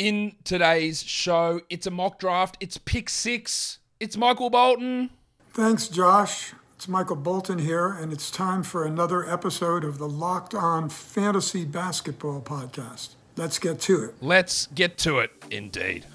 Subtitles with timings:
[0.00, 1.60] in today's show.
[1.68, 2.56] It's a mock draft.
[2.58, 3.80] It's pick six.
[4.00, 5.10] It's Michael Bolton.
[5.50, 6.54] Thanks, Josh.
[6.74, 11.66] It's Michael Bolton here, and it's time for another episode of the Locked On Fantasy
[11.66, 13.10] Basketball Podcast.
[13.36, 14.14] Let's get to it.
[14.22, 16.06] Let's get to it, indeed.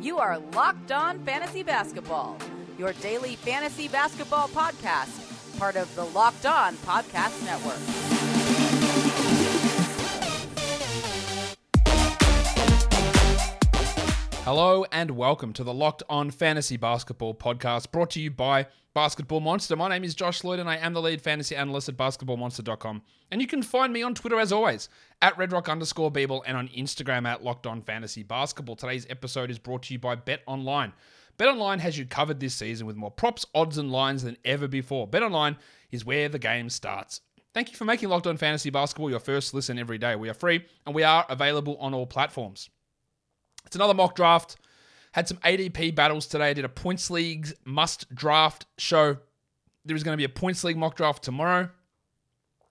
[0.00, 2.38] You are Locked On Fantasy Basketball,
[2.78, 8.15] your daily fantasy basketball podcast, part of the Locked On Podcast Network.
[14.46, 19.40] Hello and welcome to the Locked On Fantasy Basketball podcast brought to you by Basketball
[19.40, 19.74] Monster.
[19.74, 23.02] My name is Josh Lloyd and I am the lead fantasy analyst at basketballmonster.com.
[23.32, 24.88] And you can find me on Twitter as always
[25.20, 28.76] at redrock underscore Beeble and on Instagram at Locked On Fantasy Basketball.
[28.76, 30.92] Today's episode is brought to you by Bet Online.
[31.38, 34.68] Bet Online has you covered this season with more props, odds, and lines than ever
[34.68, 35.08] before.
[35.08, 35.56] Bet Online
[35.90, 37.20] is where the game starts.
[37.52, 40.14] Thank you for making Locked On Fantasy Basketball your first listen every day.
[40.14, 42.70] We are free and we are available on all platforms.
[43.66, 44.56] It's another mock draft.
[45.12, 46.50] Had some ADP battles today.
[46.50, 49.16] I did a points leagues must draft show.
[49.84, 51.68] There is going to be a points league mock draft tomorrow,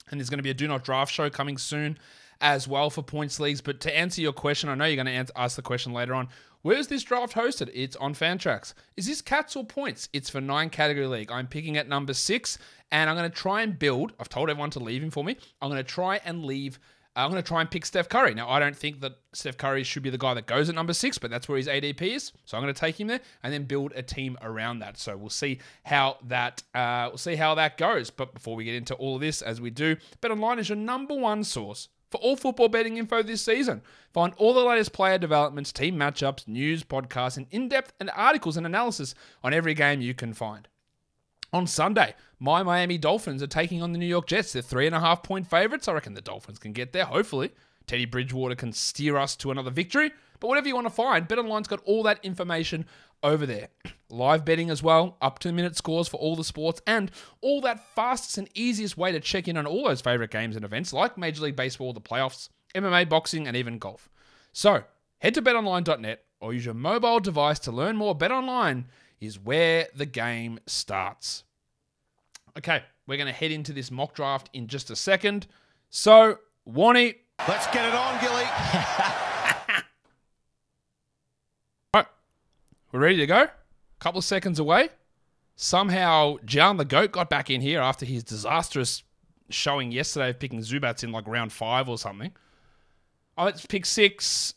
[0.10, 1.98] and there's going to be a do not draft show coming soon
[2.42, 3.62] as well for points leagues.
[3.62, 6.28] But to answer your question, I know you're going to ask the question later on.
[6.62, 7.70] Where's this draft hosted?
[7.74, 8.74] It's on Fantrax.
[8.98, 10.10] Is this cats or points?
[10.14, 11.32] It's for nine category league.
[11.32, 12.58] I'm picking at number six,
[12.92, 14.14] and I'm going to try and build.
[14.20, 15.38] I've told everyone to leave him for me.
[15.62, 16.80] I'm going to try and leave
[17.16, 18.34] I'm going to try and pick Steph Curry.
[18.34, 20.94] Now, I don't think that Steph Curry should be the guy that goes at number
[20.94, 22.34] six, but that's where his ADP is.
[22.44, 24.98] So I'm going to take him there and then build a team around that.
[24.98, 28.10] So we'll see how that uh, we'll see how that goes.
[28.10, 31.16] But before we get into all of this, as we do, BetOnline is your number
[31.16, 33.82] one source for all football betting info this season.
[34.14, 38.66] Find all the latest player developments, team matchups, news, podcasts, and in-depth and articles and
[38.66, 40.68] analysis on every game you can find.
[41.56, 44.52] On Sunday, my Miami Dolphins are taking on the New York Jets.
[44.52, 45.88] They're three and a half point favorites.
[45.88, 47.54] I reckon the Dolphins can get there, hopefully.
[47.88, 50.12] Teddy Bridgewater can steer us to another victory.
[50.42, 52.86] But whatever you want to find, BetOnline's got all that information
[53.24, 53.70] over there.
[54.10, 57.88] Live betting as well, up to minute scores for all the sports, and all that
[57.96, 61.18] fastest and easiest way to check in on all those favorite games and events like
[61.18, 64.10] Major League Baseball, the playoffs, MMA, boxing, and even golf.
[64.52, 64.84] So
[65.20, 68.14] head to betonline.net or use your mobile device to learn more.
[68.14, 68.84] BetOnline
[69.22, 71.45] is where the game starts.
[72.58, 75.48] Okay, we're going to head into this mock draft in just a second.
[75.90, 77.16] So, Warnie.
[77.48, 78.44] Let's get it on, Gilly.
[81.94, 82.08] All right,
[82.92, 83.42] we're ready to go.
[83.44, 83.50] A
[84.00, 84.90] couple of seconds away.
[85.58, 89.04] Somehow, John the Goat got back in here after his disastrous
[89.50, 92.32] showing yesterday of picking Zubac in like round five or something.
[93.38, 94.54] Oh, let's pick six.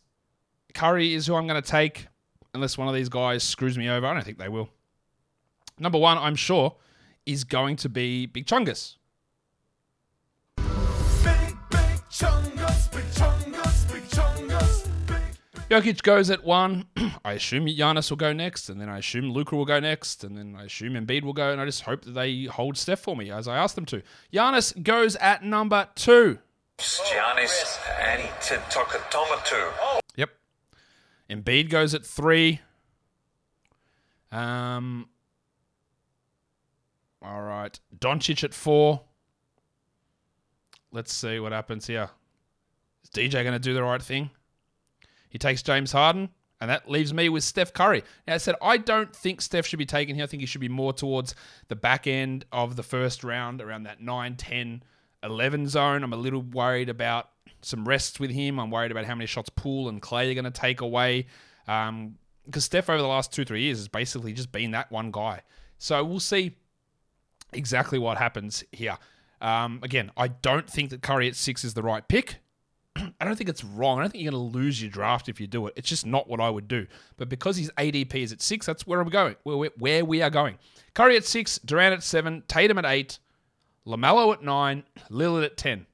[0.75, 2.07] Curry is who I'm going to take,
[2.55, 4.07] unless one of these guys screws me over.
[4.07, 4.69] I don't think they will.
[5.79, 6.77] Number one, I'm sure,
[7.29, 8.97] is going to be Big Chungus.
[10.57, 14.89] Big, big chungus, big chungus, big chungus.
[15.71, 16.87] Jokic goes at one.
[17.25, 20.39] I assume Giannis will go next, and then I assume Luka will go next, and
[20.39, 23.15] then I assume Embiid will go, and I just hope that they hold Steph for
[23.15, 24.01] me as I asked them to.
[24.33, 26.39] Giannis goes at number two.
[26.79, 30.01] Giannis Antetokounmpo.
[30.17, 30.31] Yep.
[31.29, 32.61] Embiid goes at three.
[34.33, 35.11] Um.
[37.23, 37.79] All right.
[37.99, 39.03] Doncic at four.
[40.93, 42.11] Let's see what happens here.
[43.03, 44.31] Is DJ going to do the right thing?
[45.29, 46.31] He takes James Harden,
[46.61, 48.03] and that leaves me with Steph Curry.
[48.27, 50.25] Now, I said I don't think Steph should be taken here.
[50.25, 51.35] I think he should be more towards
[51.69, 54.83] the back end of the first round, around that 9, 10,
[55.23, 56.03] 11 zone.
[56.03, 57.29] I'm a little worried about
[57.61, 58.59] some rests with him.
[58.59, 61.27] I'm worried about how many shots Poole and Klay are going to take away.
[61.67, 65.11] Um, because Steph over the last two, three years has basically just been that one
[65.11, 65.43] guy.
[65.77, 66.57] So we'll see
[67.53, 68.97] exactly what happens here.
[69.41, 72.37] Um, again, I don't think that Curry at six is the right pick.
[72.97, 73.99] I don't think it's wrong.
[73.99, 75.75] I don't think you're going to lose your draft if you do it.
[75.77, 76.87] It's just not what I would do.
[77.17, 79.37] But because his ADP is at six, that's where I'm going.
[79.45, 80.59] Where, where we are going.
[80.95, 83.19] Curry at six, Durant at seven, Tatum at eight,
[83.87, 85.87] Lamelo at nine, Lillard at ten.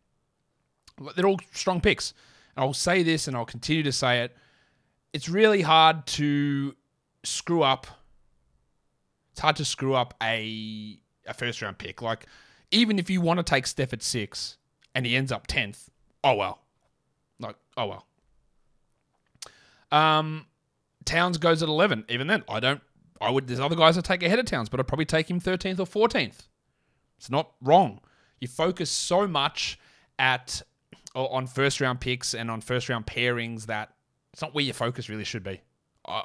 [1.17, 2.15] They're all strong picks.
[2.57, 4.37] And I'll say this, and I'll continue to say it.
[5.13, 6.75] It's really hard to
[7.25, 7.87] screw up.
[9.33, 12.03] It's hard to screw up a a first round pick.
[12.03, 12.27] Like,
[12.71, 14.59] even if you want to take Steph at six
[14.95, 15.91] and he ends up tenth,
[16.23, 16.61] oh well.
[17.39, 18.07] Like, oh well.
[19.91, 20.47] Um,
[21.05, 22.05] Towns goes at eleven.
[22.09, 22.81] Even then, I don't.
[23.21, 23.47] I would.
[23.47, 25.87] There's other guys I take ahead of Towns, but I'd probably take him thirteenth or
[25.87, 26.49] fourteenth.
[27.19, 28.01] It's not wrong.
[28.41, 29.79] You focus so much
[30.19, 30.63] at
[31.15, 33.91] on first round picks and on first round pairings that
[34.33, 35.61] it's not where your focus really should be.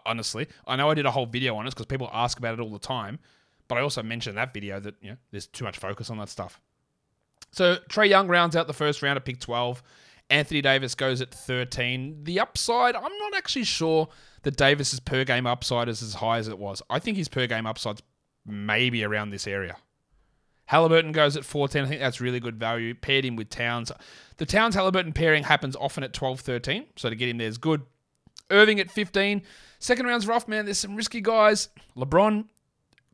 [0.06, 2.60] Honestly, I know I did a whole video on this because people ask about it
[2.60, 3.20] all the time,
[3.70, 6.18] but I also mentioned in that video that you know there's too much focus on
[6.18, 6.60] that stuff.
[7.52, 9.82] So Trae Young rounds out the first round at pick 12,
[10.30, 12.24] Anthony Davis goes at 13.
[12.24, 14.10] The upside, I'm not actually sure
[14.44, 16.82] that Davis's per game upside is as high as it was.
[16.90, 18.04] I think his per game upside's
[18.46, 19.78] maybe around this area.
[20.66, 21.84] Halliburton goes at 14.
[21.84, 22.94] I think that's really good value.
[22.94, 23.92] Paired him with Towns.
[24.38, 27.58] The Towns Halliburton pairing happens often at 12 13, so to get him there is
[27.58, 27.82] good.
[28.52, 29.42] Irving at 15.
[29.80, 30.66] Second round's rough, man.
[30.66, 31.70] There's some risky guys.
[31.98, 32.46] LeBron,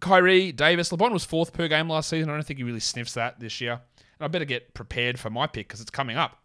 [0.06, 0.90] Kyrie, Davis.
[0.90, 2.30] LeBron was fourth per game last season.
[2.30, 3.74] I don't think he really sniffs that this year.
[3.74, 6.44] And I better get prepared for my pick because it's coming up.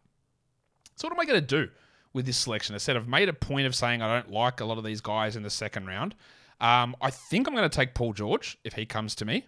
[0.97, 1.71] So what am I going to do
[2.15, 2.75] with this selection?
[2.75, 5.03] I said I've made a point of saying I don't like a lot of these
[5.03, 6.15] guys in the second round.
[6.59, 9.47] Um, I think I'm going to take Paul George if he comes to me.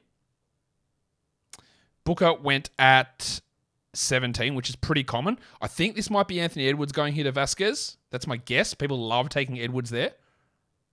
[2.05, 3.41] Booker went at
[3.95, 5.39] 17, which is pretty common.
[5.63, 7.97] I think this might be Anthony Edwards going here to Vasquez.
[8.11, 8.75] That's my guess.
[8.75, 10.13] People love taking Edwards there.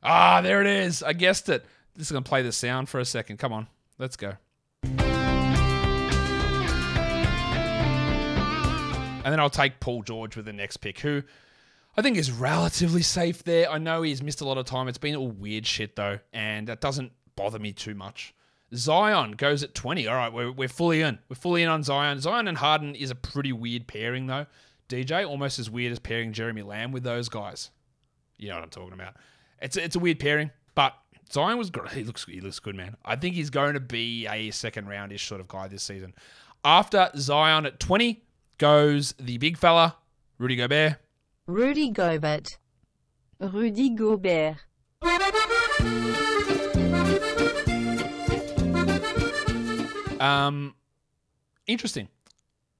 [0.03, 1.03] Ah, there it is.
[1.03, 1.65] I guessed it.
[1.95, 3.37] This is going to play the sound for a second.
[3.37, 3.67] Come on.
[3.97, 4.33] Let's go.
[9.29, 11.23] And then I'll take Paul George with the next pick, who
[11.97, 13.69] I think is relatively safe there.
[13.69, 14.87] I know he's missed a lot of time.
[14.87, 18.33] It's been all weird shit, though, and that doesn't bother me too much.
[18.73, 20.07] Zion goes at 20.
[20.07, 21.19] All right, we're, we're fully in.
[21.27, 22.19] We're fully in on Zion.
[22.21, 24.45] Zion and Harden is a pretty weird pairing, though.
[24.87, 27.71] DJ, almost as weird as pairing Jeremy Lamb with those guys.
[28.37, 29.15] You know what I'm talking about.
[29.61, 30.93] It's, it's a weird pairing, but
[31.31, 31.91] Zion was great.
[31.91, 32.95] He looks, he looks good, man.
[33.05, 36.13] I think he's going to be a second roundish sort of guy this season.
[36.63, 38.23] After Zion at 20
[38.57, 39.95] goes the big fella,
[40.37, 40.97] Rudy Gobert.
[41.45, 42.57] Rudy Gobert.
[43.39, 44.57] Rudy Gobert.
[50.19, 50.75] Um,
[51.65, 52.09] interesting.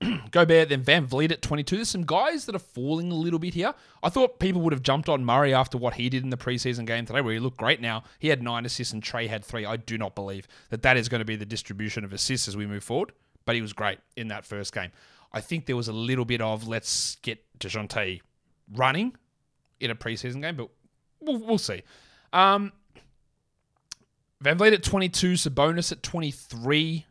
[0.32, 1.76] Gobert, then VanVleet at 22.
[1.76, 3.74] There's some guys that are falling a little bit here.
[4.02, 6.86] I thought people would have jumped on Murray after what he did in the preseason
[6.86, 8.04] game today, where he looked great now.
[8.18, 9.66] He had nine assists and Trae had three.
[9.66, 12.56] I do not believe that that is going to be the distribution of assists as
[12.56, 13.12] we move forward,
[13.46, 14.92] but he was great in that first game.
[15.34, 18.22] I think there was a little bit of let's get DeJounte
[18.74, 19.16] running
[19.80, 20.70] in a preseason game, but
[21.20, 21.84] we'll, we'll see.
[22.32, 22.72] Um,
[24.44, 27.06] VanVleet at 22, Sabonis at 23.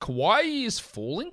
[0.00, 1.32] Kawhi is falling.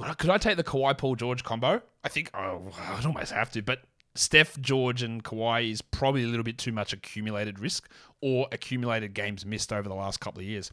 [0.00, 1.82] Could I, could I take the Kawhi Paul George combo?
[2.02, 3.82] I think oh, I'd almost have to, but
[4.14, 7.86] Steph, George, and Kawhi is probably a little bit too much accumulated risk
[8.22, 10.72] or accumulated games missed over the last couple of years.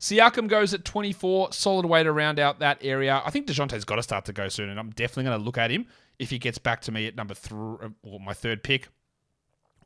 [0.00, 3.22] Siakam goes at 24, solid way to round out that area.
[3.24, 5.58] I think DeJounte's got to start to go soon, and I'm definitely going to look
[5.58, 5.86] at him
[6.18, 8.88] if he gets back to me at number three, or my third pick.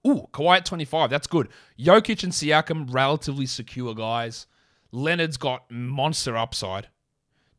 [0.06, 1.10] Ooh, Kawhi at 25.
[1.10, 1.48] That's good.
[1.78, 4.46] Jokic and Siakam, relatively secure guys.
[4.92, 6.86] Leonard's got monster upside.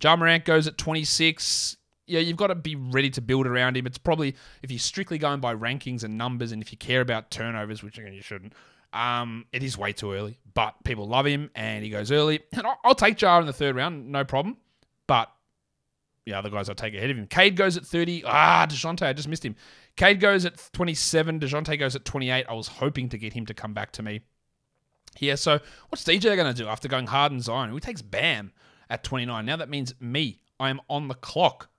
[0.01, 1.77] Ja Morant goes at 26.
[2.05, 3.85] Yeah, you've got to be ready to build around him.
[3.85, 7.31] It's probably, if you're strictly going by rankings and numbers, and if you care about
[7.31, 8.53] turnovers, which again you shouldn't,
[8.93, 10.39] um, it is way too early.
[10.53, 12.41] But people love him, and he goes early.
[12.53, 14.57] And I'll, I'll take Ja in the third round, no problem.
[15.05, 15.29] But
[16.27, 17.25] the other guys I'll take ahead of him.
[17.25, 18.23] Cade goes at 30.
[18.25, 19.55] Ah, DeJounte, I just missed him.
[19.95, 21.39] Cade goes at 27.
[21.39, 22.45] DeJounte goes at 28.
[22.47, 24.19] I was hoping to get him to come back to me.
[25.19, 27.69] Yeah, so what's DJ going to do after going hard and Zion?
[27.69, 28.51] Who takes Bam
[28.89, 29.45] at 29?
[29.45, 30.39] Now that means me.
[30.59, 31.69] I am on the clock.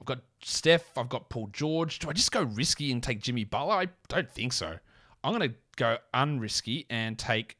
[0.00, 0.96] I've got Steph.
[0.96, 1.98] I've got Paul George.
[1.98, 3.74] Do I just go risky and take Jimmy Butler?
[3.74, 4.76] I don't think so.
[5.22, 7.56] I'm going to go unrisky and take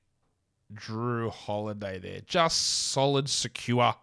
[0.75, 2.21] Jrue Holiday there.
[2.27, 3.95] Just solid, secure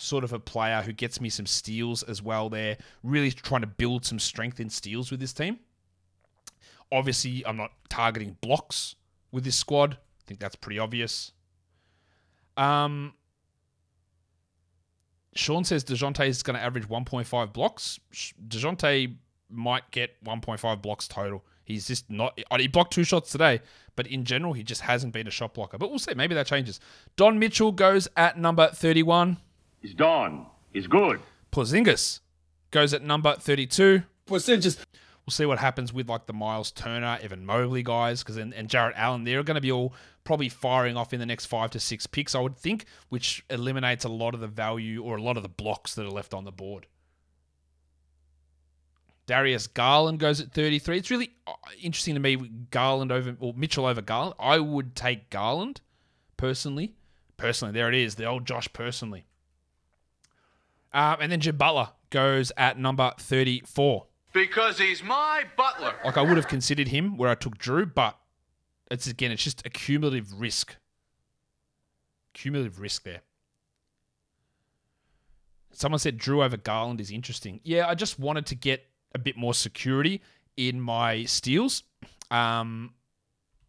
[0.00, 2.76] sort of a player who gets me some steals as well there.
[3.02, 5.58] Really trying to build some strength in steals with this team.
[6.90, 8.96] Obviously, I'm not targeting blocks
[9.30, 9.94] with this squad.
[9.94, 11.32] I think that's pretty obvious.
[12.56, 13.14] Um,
[15.34, 18.00] Sean says DeJounte is going to average 1.5 blocks.
[18.48, 19.16] DeJounte
[19.48, 21.44] might get 1.5 blocks total.
[21.64, 22.38] He's just not.
[22.58, 23.60] He blocked two shots today,
[23.94, 25.78] but in general, he just hasn't been a shot blocker.
[25.78, 26.14] But we'll see.
[26.14, 26.80] Maybe that changes.
[27.14, 29.36] Don Mitchell goes at number 31.
[29.80, 30.46] He's done.
[30.72, 31.20] He's good.
[31.52, 32.20] Porzingis
[32.72, 34.02] goes at number 32.
[34.26, 34.78] Percentages.
[35.26, 38.68] We'll see what happens with like the Myles Turner, Evan Mobley guys, because and, and
[38.68, 39.92] Jarrett Allen, they're going to be all
[40.24, 44.04] probably firing off in the next five to six picks, I would think, which eliminates
[44.04, 46.44] a lot of the value or a lot of the blocks that are left on
[46.44, 46.86] the board.
[49.26, 50.98] Darius Garland goes at 33.
[50.98, 52.36] It's really uh, interesting to me,
[52.70, 54.34] Garland over or Mitchell over Garland.
[54.40, 55.80] I would take Garland
[56.36, 56.96] personally.
[57.36, 59.26] Personally, there it is, the old Josh personally.
[60.92, 64.06] Um, and then Jim Butler goes at number 34.
[64.32, 65.94] Because he's my butler.
[66.04, 68.18] Like I would have considered him where I took Jrue, but
[68.90, 70.76] it's again, it's just a cumulative risk.
[72.34, 73.20] Cumulative risk there.
[75.72, 77.60] Someone said Jrue over Garland is interesting.
[77.62, 80.20] Yeah, I just wanted to get a bit more security
[80.56, 81.84] in my steals.
[82.30, 82.94] Um,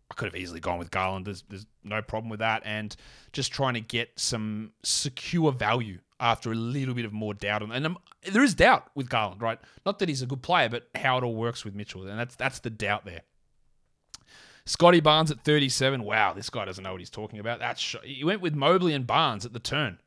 [0.10, 1.26] I could have easily gone with Garland.
[1.26, 2.64] There's, there's no problem with that.
[2.66, 2.96] And
[3.32, 7.64] just trying to get some secure value after a little bit of more doubt.
[7.64, 7.98] On, And um,
[8.32, 9.60] there is doubt with Garland, right?
[9.86, 12.08] Not that he's a good player, but how it all works with Mitchell.
[12.08, 13.22] And that's that's the doubt there.
[14.66, 16.04] Scottie Barnes at 37.
[16.04, 17.60] Wow, this guy doesn't know what he's talking about.
[17.60, 20.00] That's sh- he went with Mobley and Barnes at the turn.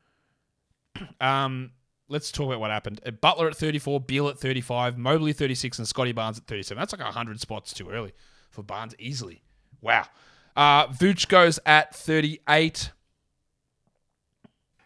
[1.20, 1.72] Um,
[2.08, 3.00] let's talk about what happened.
[3.04, 6.78] Uh, Butler at 34, Beal at 35, Mobley 36, and Scottie Barnes at 37.
[6.78, 8.12] That's like 100 spots too early
[8.50, 9.42] for Barnes easily.
[9.80, 10.04] Wow.
[10.54, 12.92] Uh, Vooch goes at 38.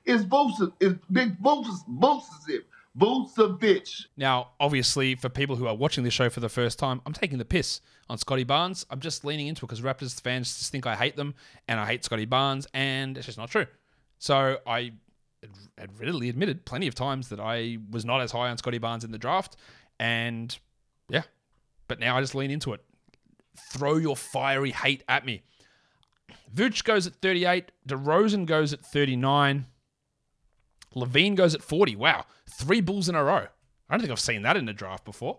[0.07, 0.73] It's Vucevic.
[0.81, 1.85] It's Big Vucevic.
[1.91, 2.63] Vucevic.
[2.99, 4.07] Vucevic.
[4.17, 7.39] Now, obviously, for people who are watching this show for the first time, I'm taking
[7.39, 8.85] the piss on Scottie Barnes.
[8.91, 11.35] I'm just leaning into it because Raptors fans just think I hate them
[11.69, 13.67] and I hate Scottie Barnes, and it's just not true.
[14.19, 14.93] So I
[15.77, 19.05] had readily admitted plenty of times that I was not as high on Scottie Barnes
[19.05, 19.57] in the draft,
[20.01, 20.57] and
[21.09, 21.23] yeah,
[21.87, 22.81] but now I just lean into it.
[23.73, 25.43] Throw your fiery hate at me.
[26.55, 27.71] Vooch goes at 38.
[27.87, 29.67] DeRozan goes at 39.
[30.99, 31.97] LaVine goes at 40.
[31.97, 32.25] Wow.
[32.49, 33.47] Three Bulls in a row.
[33.89, 35.39] I don't think I've seen that in the draft before.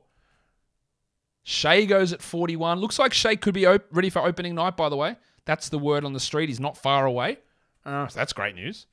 [1.44, 2.80] Shai goes at 41.
[2.80, 5.16] Looks like Shai could be op- ready for opening night, by the way.
[5.46, 6.50] That's the word on the street.
[6.50, 7.38] He's not far away.
[7.86, 8.86] Uh, so that's great news.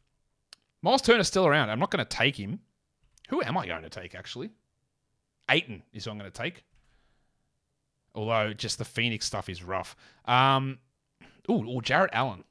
[0.83, 1.71] Myles Turner's still around.
[1.71, 2.61] I'm not going to take him.
[3.29, 4.51] Who am I going to take, actually?
[5.51, 6.65] Ayton is who I'm going to take.
[8.15, 9.97] Although, just the Phoenix stuff is rough.
[10.25, 10.79] Um,
[11.51, 12.45] ooh, or Jarrett Allen.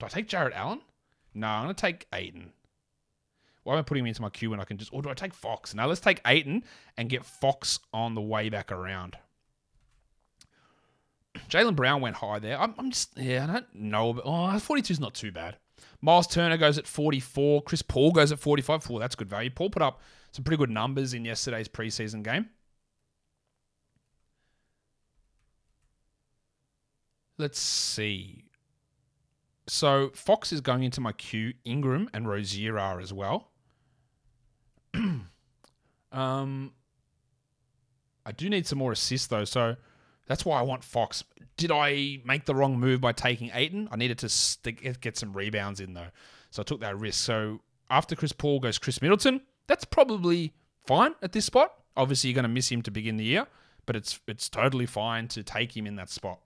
[0.00, 0.80] Do I take Jarrett Allen?
[1.34, 2.52] No, I'm going to take Ayton.
[3.64, 5.14] Why am I putting him into my queue when I can just, or do I
[5.14, 5.74] take Fox?
[5.74, 6.64] Now let's take Ayton
[6.96, 9.16] and get Fox on the way back around.
[11.48, 12.60] Jaylen Brown went high there.
[12.60, 14.12] I'm, I'm just, yeah, I don't know.
[14.12, 15.56] But, oh, 42 is not too bad.
[16.00, 17.62] Myles Turner goes at 44.
[17.62, 18.90] Chris Paul goes at 45.
[18.90, 19.50] Oh, that's good value.
[19.50, 20.00] Paul put up
[20.32, 22.50] some pretty good numbers in yesterday's preseason game.
[27.38, 28.44] Let's see.
[29.68, 31.54] So Fox is going into my queue.
[31.64, 33.51] Ingram and Rozier are as well.
[36.12, 36.72] um,
[38.24, 39.76] I do need some more assists though, so
[40.26, 41.24] that's why I want Fox.
[41.56, 43.88] Did I make the wrong move by taking Ayton?
[43.90, 46.08] I needed to get some rebounds in though,
[46.50, 47.24] so I took that risk.
[47.24, 47.60] So
[47.92, 49.42] after Chris Paul goes Khris Middleton.
[49.68, 50.54] That's probably
[50.86, 51.72] fine at this spot.
[51.96, 53.46] Obviously, you're going to miss him to begin the year,
[53.86, 56.40] but it's it's totally fine to take him in that spot.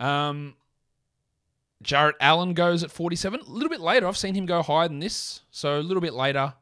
[0.00, 0.54] Um,
[1.82, 3.40] Jarrett Allen goes at 47.
[3.40, 4.06] A little bit later.
[4.06, 5.42] I've seen him go higher than this.
[5.50, 6.54] So a little bit later.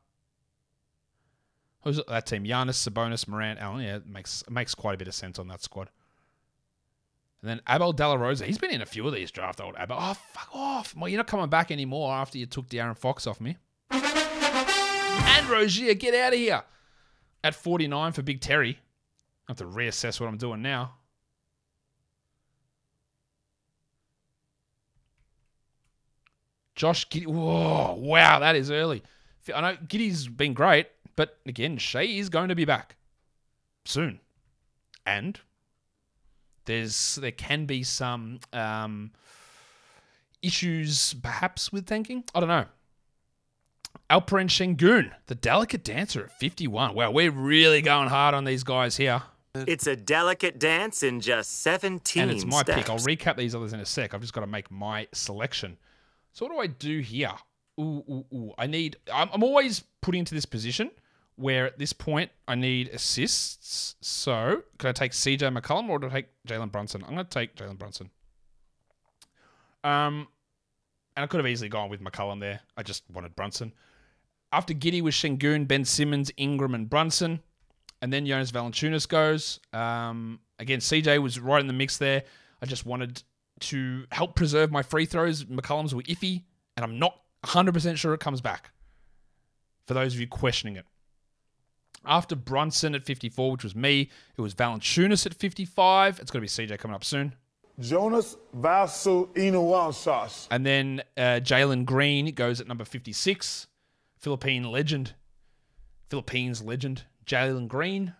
[1.83, 2.45] Who's that team?
[2.45, 3.85] Giannis, Sabonis, Morant, Allen.
[3.85, 5.91] Yeah, it makes it makes quite a bit of sense on that squad.
[7.41, 8.47] And then Abel De La Rosa.
[8.47, 9.97] He's been in a few of these draft old Abel.
[9.99, 10.95] Oh, fuck off.
[10.97, 13.57] Well, you're not coming back anymore after you took De'Aaron Fox off me.
[13.91, 16.63] And Rozier, get out of here.
[17.43, 18.79] At 49 for Big Terry.
[19.49, 20.95] I have to reassess what I'm doing now.
[26.75, 27.27] Josh Giddey.
[27.27, 29.03] Whoa, wow, that is early.
[29.55, 30.87] I know Giddey's been great,
[31.17, 32.97] but again, Shai is going to be back
[33.85, 34.21] soon.
[35.05, 35.39] And
[36.65, 39.11] there's there can be some um,
[40.43, 42.25] issues perhaps with tanking.
[42.35, 42.67] I don't know.
[44.11, 46.95] Alperen Sengun, the delicate dancer at 51.
[46.95, 49.23] Wow, we're really going hard on these guys here.
[49.55, 52.79] It's a delicate dance in just 17 And it's my steps.
[52.79, 52.91] pick.
[52.91, 54.15] I'll recap these others in a sec.
[54.15, 55.77] I've just got to make my selection.
[56.33, 57.33] So what do I do here?
[57.81, 58.53] Ooh, ooh, ooh.
[58.59, 58.97] I need.
[59.13, 60.91] I'm, I'm always put into this position
[61.37, 63.97] where at this point I need assists.
[64.01, 67.03] So can I take CJ McCollum or do I take Jalen Brunson?
[67.05, 68.11] I'm going to take Jalen Brunson.
[69.85, 70.29] Um,
[71.17, 72.61] and I could have easily gone with McCollum there.
[72.77, 73.73] I just wanted Brunson.
[74.53, 77.41] After Giddey was Sengun, Ben Simmons, Ingram, and Brunson.
[78.01, 79.61] And then Jonas Valanciunas goes.
[79.73, 82.25] Um, again, CJ was right in the mix there.
[82.61, 83.23] I just wanted
[83.63, 85.45] to help preserve my free throws.
[85.45, 86.43] McCollum's were iffy,
[86.77, 88.71] and I'm not 100% sure it comes back.
[89.87, 90.87] For those of you questioning it.
[92.05, 96.19] After Brunson at 54, which was me, it was Valanciunas at 55.
[96.19, 97.35] It's going to be CJ coming up soon.
[97.79, 100.49] Jonas Vasu Inuwansas.
[100.51, 103.67] And then uh, Jalen Green goes at number 56.
[104.19, 105.15] Philippine legend.
[106.09, 107.05] Philippines legend.
[107.27, 108.15] Jalen Green.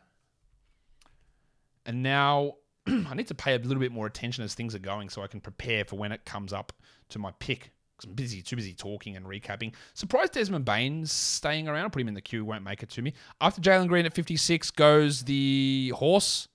[1.85, 2.55] And now
[2.87, 5.27] I need to pay a little bit more attention as things are going so I
[5.27, 6.73] can prepare for when it comes up
[7.11, 7.71] to my pick.
[7.97, 9.75] Because I'm busy, too busy talking and recapping.
[9.95, 11.85] Surprised Desmond Bane's staying around.
[11.85, 13.13] I'll put him in the queue, won't make it to me.
[13.41, 16.49] After Jalen Green at 56 goes the horse,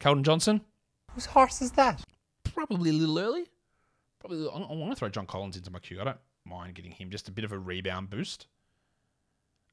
[0.00, 0.62] Keldon Johnson.
[1.12, 2.02] Whose horse is that?
[2.44, 3.44] Probably a little early.
[4.18, 4.48] Probably.
[4.48, 6.00] I I want to throw John Collins into my queue.
[6.00, 8.46] I don't mind getting him just a bit of a rebound boost.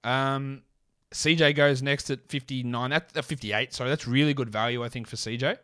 [0.03, 0.63] Um,
[1.11, 2.89] CJ goes next at 59.
[2.89, 3.73] That's at 58.
[3.73, 5.57] So that's really good value, I think, for CJ.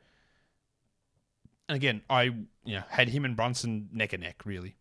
[1.67, 4.75] And again, I you know had him and Brunson neck and neck, really.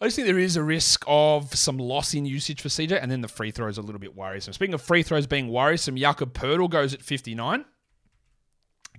[0.00, 3.10] I just think there is a risk of some loss in usage for CJ, and
[3.10, 4.52] then the free throws are a little bit worrisome.
[4.52, 7.64] Speaking of free throws being worrisome, Jakob Poeltl goes at 59.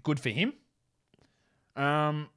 [0.03, 0.53] Good for him.
[1.77, 2.29] Um,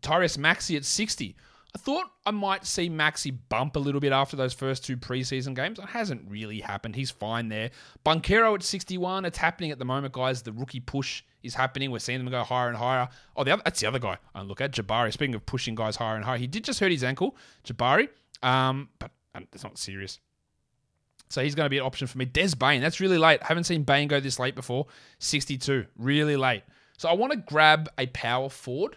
[0.00, 1.36] Tyrese Maxey at 60.
[1.78, 5.78] Thought I might see Maxey bump a little bit after those first two preseason games.
[5.78, 6.96] It hasn't really happened.
[6.96, 7.70] He's fine there.
[8.04, 9.24] Banchero at 61.
[9.24, 10.42] It's happening at the moment, guys.
[10.42, 11.90] The rookie push is happening.
[11.90, 13.08] We're seeing them go higher and higher.
[13.36, 15.12] Oh, the other, that's the other guy I look at, Jabari.
[15.12, 18.08] Speaking of pushing guys higher and higher, he did just hurt his ankle, Jabari,
[18.42, 19.10] um, but
[19.52, 20.18] it's not serious.
[21.30, 22.24] So he's going to be an option for me.
[22.24, 23.42] Des Bane, that's really late.
[23.42, 24.86] Haven't seen Bane go this late before.
[25.18, 26.62] 62, really late.
[26.96, 28.96] So I want to grab a power forward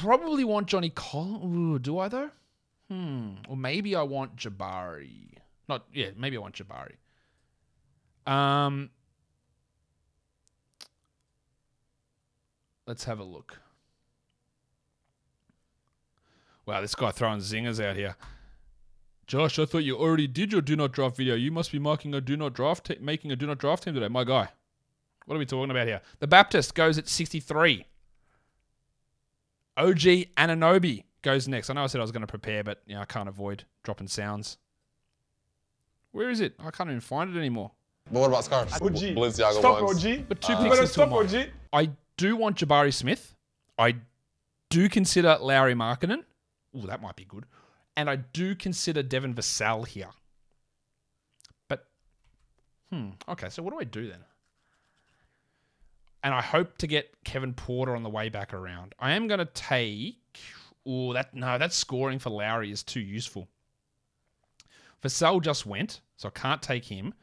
[0.00, 1.80] probably want Johnny Collins.
[1.82, 2.30] Do I though?
[2.88, 3.34] Hmm.
[3.48, 5.34] Or maybe I want Jabari.
[5.68, 6.10] Not yeah.
[6.16, 6.96] Maybe I want Jabari.
[8.30, 8.90] Um.
[12.86, 13.60] Let's have a look.
[16.66, 18.16] Wow, this guy throwing zingers out here.
[19.28, 21.36] Josh, I thought you already did your do not draft video.
[21.36, 24.08] You must be marking a do not draft, making a do not draft team today,
[24.08, 24.48] my guy.
[25.26, 26.00] What are we talking about here?
[26.18, 27.86] The Baptist goes at 63.
[29.80, 31.70] OG Anunoby goes next.
[31.70, 34.08] I know I said I was going to prepare, but yeah, I can't avoid dropping
[34.08, 34.58] sounds.
[36.12, 36.54] Where is it?
[36.58, 37.72] I can't even find it anymore.
[38.10, 38.74] But what about scarves?
[38.74, 38.80] OG.
[39.14, 40.04] Balenciaga Stop ones.
[40.04, 40.28] OG.
[40.28, 41.26] But two You picks stop mine.
[41.26, 41.48] OG.
[41.72, 43.36] I do want Jabari Smith.
[43.78, 43.96] I
[44.68, 46.24] do consider Lauri Markkanen.
[46.76, 47.44] Ooh, that might be good.
[47.96, 50.10] And I do consider Devin Vassell here.
[51.68, 51.86] But,
[52.90, 54.20] hmm, okay, so what do I do then?
[56.22, 58.94] And I hope to get Kevin Porter on the way back around.
[58.98, 60.16] I am going to take.
[60.86, 63.48] Oh, that no, that scoring for Lauri is too useful.
[65.02, 67.14] Vassell just went, so I can't take him.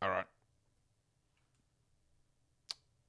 [0.00, 0.26] All right.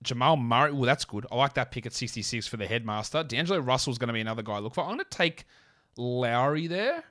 [0.03, 0.71] Jamal Murray.
[0.71, 1.25] Well, that's good.
[1.31, 3.23] I like that pick at 66 for the headmaster.
[3.23, 4.81] D'Angelo Russell's going to be another guy I look for.
[4.81, 5.45] I'm going to take
[5.97, 7.03] Lauri there.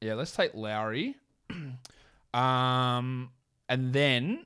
[0.00, 1.16] Yeah, let's take Lauri.
[2.34, 3.30] um,
[3.68, 4.45] and then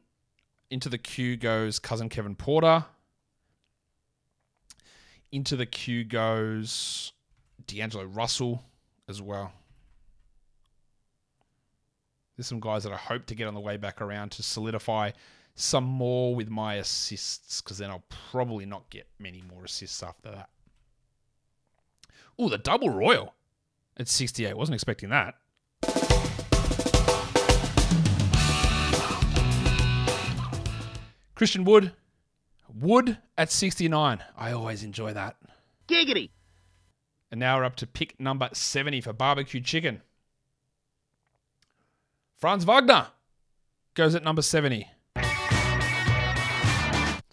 [0.71, 2.85] into the queue goes cousin Kevin Porter.
[5.33, 7.13] Into the queue goes
[7.67, 8.65] D'Angelo Russell
[9.09, 9.53] as well.
[12.37, 15.11] There's some guys that I hope to get on the way back around to solidify
[15.55, 20.31] some more with my assists because then I'll probably not get many more assists after
[20.31, 20.49] that.
[22.39, 23.35] Oh, the double royal
[23.99, 24.57] at 68.
[24.57, 25.35] Wasn't expecting that.
[31.40, 31.92] Christian Wood.
[32.68, 34.22] Wood at 69.
[34.37, 35.38] I always enjoy that.
[35.88, 36.29] Giggity.
[37.31, 40.03] And now we're up to pick number 70 for barbecue chicken.
[42.37, 43.07] Franz Wagner
[43.94, 44.87] goes at number 70.
[45.16, 45.24] It's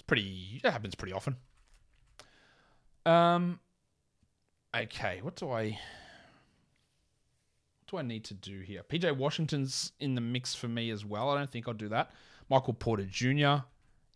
[0.08, 1.36] pretty, that happens pretty often.
[3.06, 3.60] Um,
[4.74, 5.72] okay, what do I,
[7.82, 8.84] what do I need to do here?
[8.90, 11.30] PJ Washington's in the mix for me as well.
[11.30, 12.12] I don't think I'll do that.
[12.50, 13.66] Michael Porter Jr.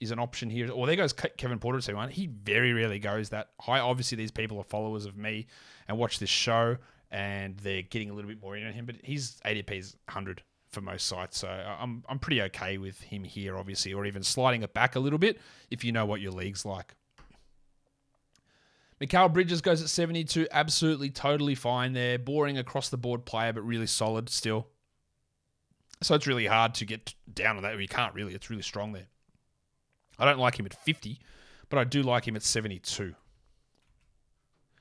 [0.01, 0.69] is an option here.
[0.69, 2.09] Or there goes Kevin Porter at 71.
[2.09, 3.79] He very rarely goes that high.
[3.79, 5.47] Obviously, these people are followers of me
[5.87, 6.77] and watch this show,
[7.11, 8.85] and they're getting a little bit more in on him.
[8.85, 13.23] But his ADP is 100 for most sites, so I'm I'm pretty okay with him
[13.23, 16.31] here, obviously, or even sliding it back a little bit if you know what your
[16.31, 16.95] league's like.
[19.01, 22.19] Mikal Bridges goes at 72, absolutely totally fine there.
[22.19, 24.67] Boring across the board player, but really solid still.
[26.01, 27.79] So it's really hard to get down on that.
[27.79, 28.33] You can't really.
[28.33, 29.07] It's really strong there.
[30.21, 31.19] I don't like him at 50,
[31.69, 33.15] but I do like him at 72.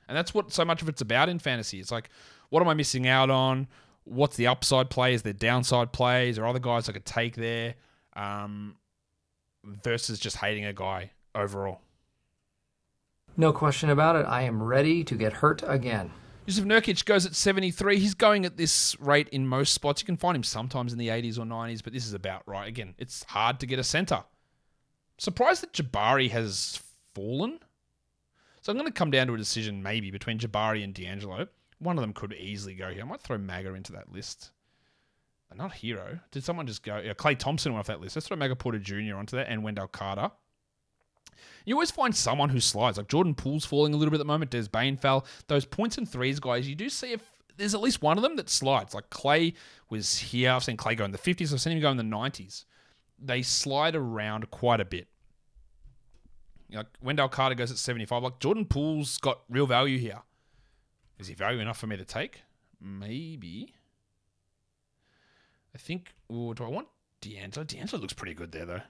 [0.07, 1.79] And that's what so much of it's about in fantasy.
[1.79, 2.09] It's like,
[2.49, 3.67] what am I missing out on?
[4.03, 5.13] What's the upside play?
[5.13, 6.37] Is there downside plays?
[6.37, 7.75] Or other guys I could take there?
[8.15, 8.75] Um,
[9.63, 11.81] versus just hating a guy overall.
[13.37, 14.25] No question about it.
[14.27, 16.11] I am ready to get hurt again.
[16.47, 17.97] Jusuf Nurkic goes at 73.
[17.97, 20.01] He's going at this rate in most spots.
[20.01, 22.67] You can find him sometimes in the 80s or 90s, but this is about right.
[22.67, 24.23] Again, it's hard to get a center.
[25.21, 26.81] Surprised that Jabari has
[27.13, 27.59] fallen.
[28.61, 31.47] So I'm going to come down to a decision maybe between Jabari and D'Angelo.
[31.77, 33.03] One of them could easily go here.
[33.03, 34.49] I might throw Maga into that list.
[35.51, 36.21] Uh, Not Herro.
[36.31, 36.97] Did someone just go?
[36.97, 38.15] Yeah, Klay Thompson went off that list.
[38.15, 39.15] Let's throw Maga Porter Jr.
[39.15, 40.31] onto that and Wendell Carter.
[41.65, 42.97] You always find someone who slides.
[42.97, 44.49] Like Jordan Poole's falling a little bit at the moment.
[44.49, 45.27] Des Bane fell.
[45.45, 47.21] Those points and threes guys, you do see if
[47.57, 48.95] there's at least one of them that slides.
[48.95, 49.53] Like Klay
[49.87, 50.49] was here.
[50.49, 51.53] I've seen Klay go in the 50s.
[51.53, 52.65] I've seen him go in the 90s.
[53.23, 55.07] They slide around quite a bit.
[56.71, 58.23] Like Wendell Carter goes at 75.
[58.23, 60.21] Like Jordan Poole's got real value here.
[61.19, 62.41] Is he value enough for me to take?
[62.79, 63.73] Maybe.
[65.75, 66.13] I think.
[66.31, 66.87] Ooh, do I want
[67.21, 67.65] D'Angelo?
[67.65, 68.81] D'Angelo looks pretty good there, though.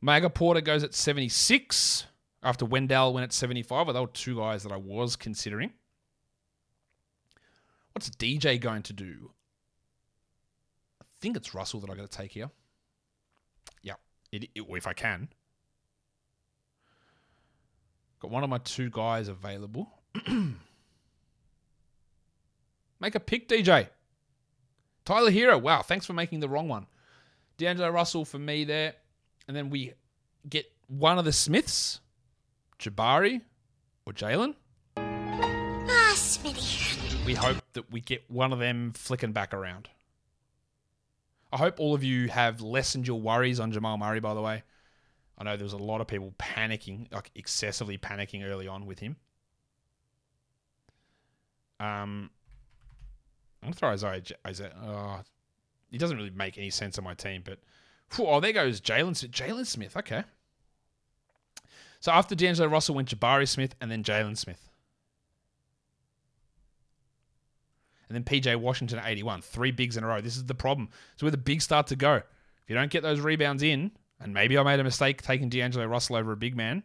[0.00, 2.06] Maga Porter goes at 76.
[2.42, 3.86] after Wendell went at 75.
[3.86, 5.72] Well, they were two guys that I was considering.
[7.92, 9.32] What's DJ going to do?
[11.02, 12.50] I think it's Russell that I got to take here.
[13.82, 13.94] Yeah,
[14.32, 15.28] it, it, if I can.
[18.20, 19.90] Got one of my two guys available.
[23.00, 23.88] Make a pick, DJ.
[25.06, 25.60] Tyler Herro.
[25.60, 26.86] Wow, thanks for making the wrong one.
[27.56, 28.94] D'Angelo Russell for me there.
[29.48, 29.94] And then we
[30.48, 32.00] get one of the Smiths,
[32.78, 33.40] Jabari
[34.06, 34.54] or Jalen.
[34.96, 37.24] Ah, Smitty.
[37.24, 39.88] We hope that we get one of them flicking back around.
[41.52, 44.62] I hope all of you have lessened your worries on Jamal Murray, by the way.
[45.40, 48.98] I know there was a lot of people panicking, like excessively panicking early on with
[48.98, 49.16] him.
[51.80, 52.30] Um,
[53.62, 54.22] I'm gonna throw Isaiah.
[54.46, 55.20] Isaiah oh,
[55.90, 57.58] he doesn't really make any sense on my team, but
[58.14, 59.12] whew, oh, there goes Jalen.
[59.30, 59.96] Jalen Smith.
[59.96, 60.24] Okay.
[62.00, 64.68] So after D'Angelo Russell went Jabari Smith and then Jalen Smith.
[68.08, 69.40] And then PJ Washington at 81.
[69.42, 70.20] Three bigs in a row.
[70.20, 70.88] This is the problem.
[71.14, 72.16] It's where the bigs start to go.
[72.16, 72.24] If
[72.68, 76.16] you don't get those rebounds in, and maybe I made a mistake taking D'Angelo Russell
[76.16, 76.82] over a big man,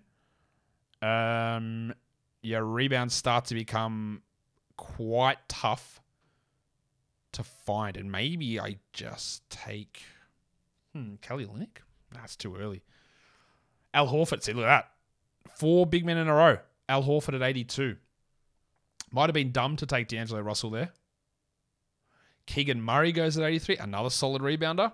[1.02, 1.94] um,
[2.42, 4.22] your rebounds start to become
[4.78, 6.02] quite tough
[7.34, 7.98] to find.
[7.98, 10.02] And maybe I just take
[10.94, 11.78] hmm, Kelly Olynyk.
[12.14, 12.84] That's too early.
[13.94, 14.44] Al Horford.
[14.44, 14.92] See, look at that.
[15.58, 16.58] Four big men in a row.
[16.88, 17.98] Al Horford at 82.
[19.12, 20.92] Might have been dumb to take D'Angelo Russell there.
[22.46, 23.78] Keegan Murray goes at 83.
[23.78, 24.92] Another solid rebounder.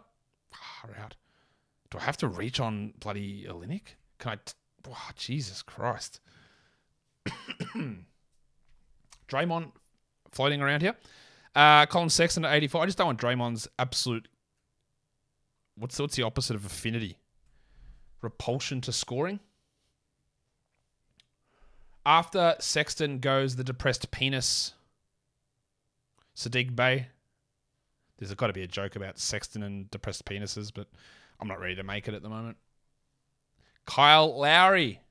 [0.51, 1.15] Far out.
[1.91, 3.95] Do I have to reach on bloody Olynyk?
[4.17, 4.35] Can I?
[4.37, 4.53] T-
[4.89, 6.21] oh, Jesus Christ.
[9.27, 9.71] Draymond
[10.31, 10.95] floating around here.
[11.53, 12.81] Uh, Collin Sexton at 84.
[12.81, 14.29] I just don't want Draymond's absolute.
[15.75, 17.17] What's what's the opposite of affinity?
[18.21, 19.41] Repulsion to scoring.
[22.05, 24.73] After Sexton goes the depressed penis.
[26.35, 27.07] Saddiq Bey.
[28.17, 30.87] There's got to be a joke about Sexton and depressed penises, but
[31.41, 32.57] I'm not ready to make it at the moment.
[33.85, 35.01] Kyle Lowry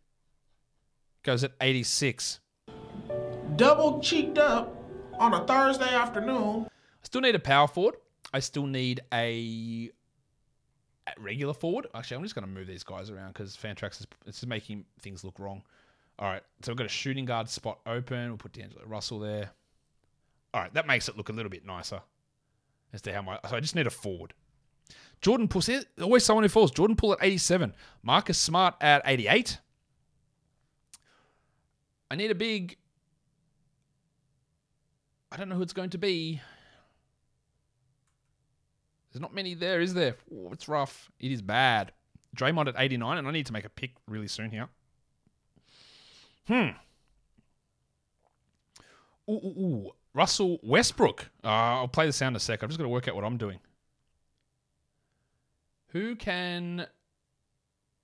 [1.25, 2.39] goes at 86.
[3.57, 4.75] Double cheeked up
[5.19, 6.67] on a Thursday afternoon.
[6.67, 7.97] I still need a power forward.
[8.33, 9.91] I still need a,
[11.19, 11.89] regular forward.
[11.95, 15.25] Actually, I'm just going to move these guys around because Fantrax is, is making things
[15.25, 15.63] look wrong.
[16.19, 18.29] All right, so we've got a shooting guard spot open.
[18.29, 19.51] We'll put D'Angelo Russell there.
[20.55, 22.01] All right, that makes it look a little bit nicer
[22.93, 23.39] as to how my.
[23.49, 24.35] So I just need a forward.
[25.21, 26.71] Jordan Poole, see, always someone who falls.
[26.71, 27.75] Jordan Poole at 87.
[28.03, 29.59] Marcus Smart at 88.
[32.11, 32.77] I need a big.
[35.31, 36.41] I don't know who it's going to be.
[39.13, 40.17] There's not many there, is there?
[40.33, 41.11] Ooh, it's rough.
[41.21, 41.93] It is bad.
[42.37, 44.69] Draymond at 89, and I need to make a pick really soon here.
[46.47, 46.71] Hmm.
[49.29, 49.91] Ooh, ooh, ooh.
[50.15, 51.31] Russell Westbrook.
[51.45, 52.63] Uh, I'll play the sound a sec.
[52.63, 53.59] I've just got to work out what I'm doing.
[55.93, 56.87] Who can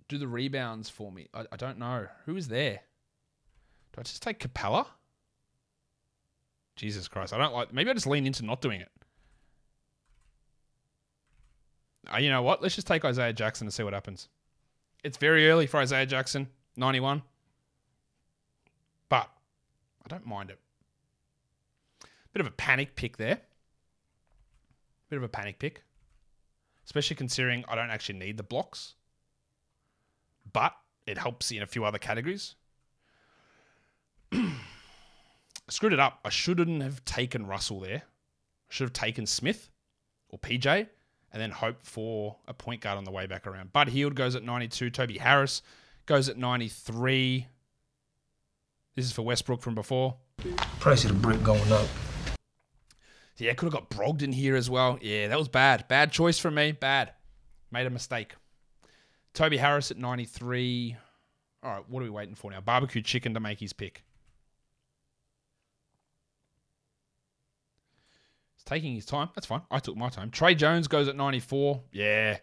[0.09, 1.29] do the rebounds for me?
[1.33, 2.07] I, I don't know.
[2.25, 2.81] Who is there?
[3.93, 4.87] Do I just take Capela?
[6.75, 7.33] Jesus Christ.
[7.33, 7.73] I don't like.
[7.73, 8.91] Maybe I just lean into not doing it.
[12.13, 12.63] Uh, you know what?
[12.63, 14.29] Let's just take Isaiah Jackson and see what happens.
[15.03, 17.23] It's very early for Isaiah Jackson, 91.
[19.09, 19.31] But
[20.05, 20.59] I don't mind it.
[22.33, 23.41] Bit of a panic pick there.
[25.09, 25.83] Bit of a panic pick.
[26.87, 28.95] Especially considering I don't actually need the blocks.
[30.51, 30.75] But
[31.07, 32.55] it helps in a few other categories.
[35.69, 36.21] Screwed it up.
[36.25, 38.03] I shouldn't have taken Russell there.
[38.05, 39.69] I should have taken Smith
[40.29, 40.87] or PJ
[41.33, 43.73] and then hope for a point guard on the way back around.
[43.73, 44.91] Bud Hield goes at 92.
[44.91, 45.63] Toby Harris
[46.07, 47.47] goes at 93.
[48.95, 50.17] This is for Westbrook from before.
[50.81, 51.89] Price of the brick going up.
[53.39, 54.99] Yeah, could have got Brogdon here as well.
[55.03, 55.87] Yeah, that was bad.
[55.89, 56.73] Bad choice from me.
[56.73, 57.13] Bad.
[57.71, 58.35] Made a mistake.
[59.35, 60.97] Toby Harris at 93.
[61.63, 62.61] All right, what are we waiting for now?
[62.61, 64.03] Barbecue chicken to make his pick.
[68.55, 69.29] He's taking his time.
[69.35, 69.63] That's fine.
[69.71, 70.31] I took my time.
[70.31, 71.83] Tre Jones goes at 94.
[71.93, 72.39] Yeah.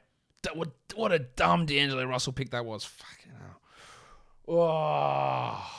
[0.53, 2.83] What, what a dumb D'Angelo Russell pick that was.
[2.83, 3.61] Fucking hell.
[4.55, 5.71] Oh.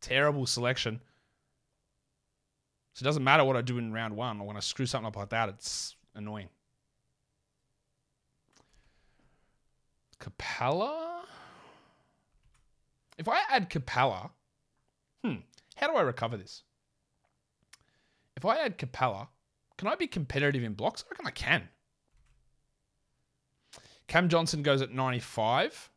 [0.00, 1.00] Terrible selection.
[2.98, 5.06] So it doesn't matter what I do in round one or when I screw something
[5.06, 6.48] up like that, it's annoying.
[10.18, 11.20] Capela?
[13.16, 14.30] If I add Capela,
[15.22, 15.36] hmm,
[15.76, 16.64] how do I recover this?
[18.36, 19.28] If I add Capela,
[19.76, 21.04] can I be competitive in blocks?
[21.06, 21.68] I reckon I can.
[24.08, 25.92] Cam Johnson goes at 95.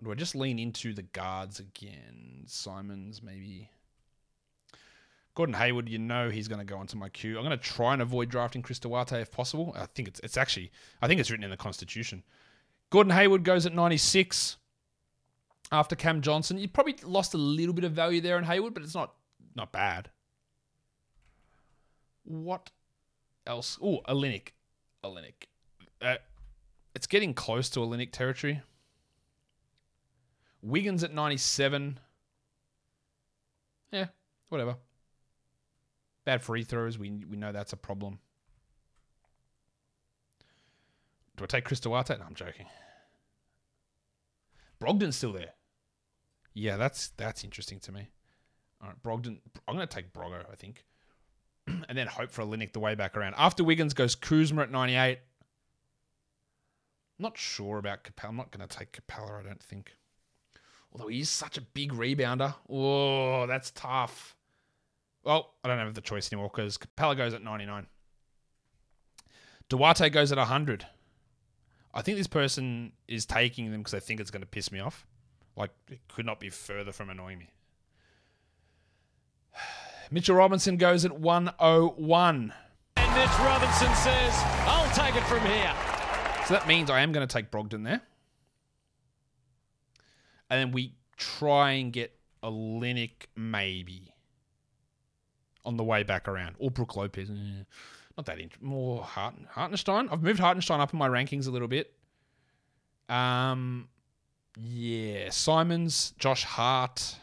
[0.00, 2.42] Or do I just lean into the guards again?
[2.46, 3.70] Simons, maybe.
[5.38, 7.38] Gordon Hayward, you know he's going to go onto my queue.
[7.38, 9.72] I'm going to try and avoid drafting Chris Duarte if possible.
[9.78, 12.24] I think it's it's actually I think it's written in the Constitution.
[12.90, 14.56] Gordon Hayward goes at 96
[15.70, 16.58] after Cam Johnson.
[16.58, 19.14] You probably lost a little bit of value there in Hayward, but it's not
[19.54, 20.10] not bad.
[22.24, 22.72] What
[23.46, 23.78] else?
[23.80, 24.48] Oh, Olynyk.
[25.04, 25.46] Olynyk.
[26.02, 26.16] Uh,
[26.96, 28.60] it's getting close to Olynyk territory.
[30.62, 32.00] Wiggins at 97.
[33.92, 34.06] Yeah,
[34.48, 34.74] whatever.
[36.28, 36.98] Bad free throws.
[36.98, 38.18] We we know that's a problem.
[41.38, 41.82] Do I take Chris?
[41.82, 42.66] No, I'm joking.
[44.78, 45.54] Brogdon's still there.
[46.52, 48.10] Yeah, that's that's interesting to me.
[48.82, 49.38] All right, Brogdon.
[49.66, 50.84] I'm going to take Brogo, I think,
[51.66, 53.34] and then hope for Olynyk the way back around.
[53.38, 55.20] After Wiggins goes Kuzma at 98.
[57.18, 58.28] Not sure about Capela.
[58.28, 59.40] I'm not going to take Capela.
[59.40, 59.96] I don't think.
[60.92, 62.54] Although he is such a big rebounder.
[62.68, 64.34] Oh, that's tough.
[65.24, 67.86] Well, I don't have the choice anymore because Capela goes at 99.
[69.68, 70.86] Duarte goes at 100.
[71.92, 74.80] I think this person is taking them because they think it's going to piss me
[74.80, 75.06] off.
[75.56, 77.50] Like, it could not be further from annoying me.
[80.10, 82.52] Mitchell Robinson goes at 101.
[82.96, 84.32] And Mitch Robinson says,
[84.66, 85.74] I'll take it from here.
[86.46, 88.00] So that means I am going to take Brogdon there.
[90.48, 94.14] And then we try and get Olynyk maybe
[95.64, 96.56] on the way back around.
[96.58, 97.30] Or Brook Lopez.
[97.30, 97.34] Eh,
[98.16, 100.08] not that int- more Hart- Hartenstein.
[100.10, 101.92] I've moved Hartenstein up in my rankings a little bit.
[103.08, 103.88] Um,
[104.60, 107.16] yeah, Simons, Josh Hart,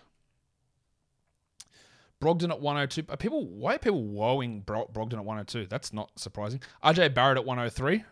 [2.21, 3.03] Brogdon at 102.
[3.11, 5.67] Are people why are people woeing Bro- Brogdon at 102?
[5.67, 6.61] That's not surprising.
[6.83, 8.03] RJ Barrett at 103.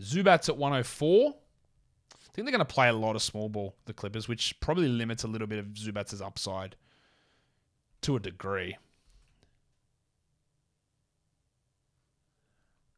[0.00, 1.34] Zubac at 104.
[2.38, 5.24] Think they're going to play a lot of small ball, the Clippers, which probably limits
[5.24, 6.76] a little bit of Zubac's upside
[8.02, 8.76] to a degree.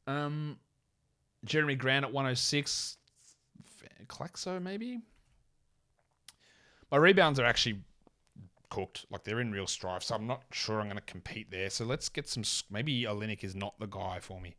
[0.07, 0.59] Um,
[1.46, 2.98] Jerami Grant at 106.
[4.09, 5.00] Claxo, maybe?
[6.90, 7.81] My rebounds are actually
[8.68, 9.07] cooked.
[9.09, 11.70] Like, they're in real strife, so I'm not sure I'm going to compete there.
[11.70, 12.42] So let's get some...
[12.70, 14.57] Maybe Olynyk is not the guy for me.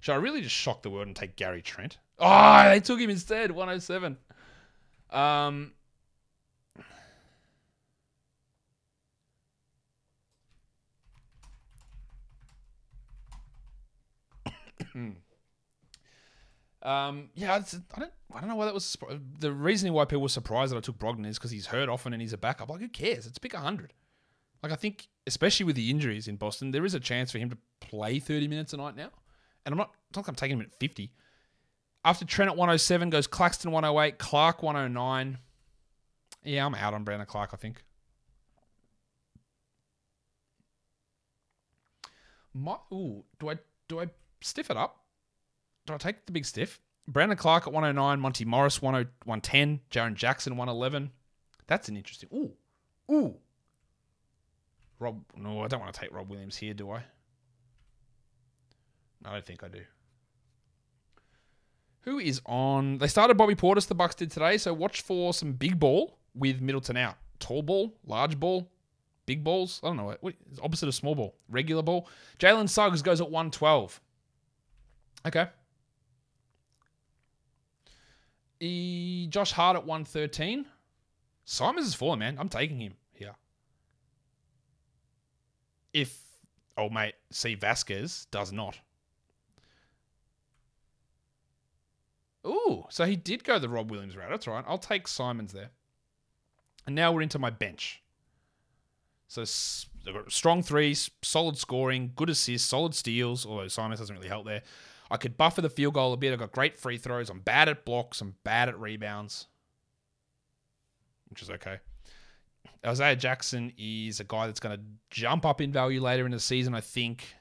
[0.00, 1.98] Should I really just shock the world and take Gary Trent?
[2.18, 3.50] Oh, they took him instead.
[3.50, 4.18] 107.
[5.10, 5.72] Um,
[16.82, 17.58] um, yeah, I
[17.98, 18.96] don't, I don't know why that was
[19.38, 22.12] the reasoning why people were surprised that I took Brogdon is because he's hurt often
[22.12, 22.68] and he's a backup.
[22.68, 23.26] Like, who cares?
[23.26, 23.92] It's pick hundred.
[24.62, 27.50] Like, I think, especially with the injuries in Boston, there is a chance for him
[27.50, 29.10] to play thirty minutes a night now.
[29.66, 31.12] And I'm not, it's not I'm taking him at fifty.
[32.04, 35.38] After Trent at 107 goes Claxton 108, Clarke 109.
[36.44, 37.82] Yeah, I'm out on Brandon Clarke, I think.
[42.52, 44.08] My, ooh, do I do I
[44.40, 45.00] stiff it up?
[45.86, 46.80] Do I take the big stiff?
[47.08, 51.10] Brandon Clarke at 109, Monte Morris 110, Jaren Jackson 111.
[51.66, 52.28] That's an interesting.
[52.32, 52.52] Ooh,
[53.10, 53.34] ooh.
[54.98, 57.04] Rob, no, I don't want to take Rob Williams here, do I?
[59.24, 59.80] I don't think I do.
[62.04, 62.98] Who is on?
[62.98, 63.86] They started Bobby Portis.
[63.86, 64.58] The Bucks did today.
[64.58, 67.16] So watch for some big ball with Middleton out.
[67.38, 68.70] Tall ball, large ball,
[69.26, 69.80] big balls.
[69.82, 70.14] I don't know.
[70.20, 72.08] What, opposite of small ball, regular ball.
[72.38, 74.00] Jalen Suggs goes at one twelve.
[75.26, 75.48] Okay.
[78.60, 80.66] E, Josh Hart at one thirteen.
[81.46, 82.36] Simons is falling, man.
[82.38, 83.34] I'm taking him here.
[85.92, 86.18] If
[86.76, 88.78] oh mate, see Vasquez does not.
[92.46, 94.28] Ooh, so he did go the Rob Williams route.
[94.30, 94.64] That's right.
[94.66, 95.70] I'll take Simons there.
[96.86, 98.02] And now we're into my bench.
[99.26, 99.44] So
[100.28, 104.62] strong threes, solid scoring, good assists, solid steals, although Simons doesn't really help there.
[105.10, 106.32] I could buffer the field goal a bit.
[106.32, 107.30] I've got great free throws.
[107.30, 108.20] I'm bad at blocks.
[108.20, 109.46] I'm bad at rebounds,
[111.28, 111.78] which is okay.
[112.84, 116.40] Isaiah Jackson is a guy that's going to jump up in value later in the
[116.40, 117.34] season, I think.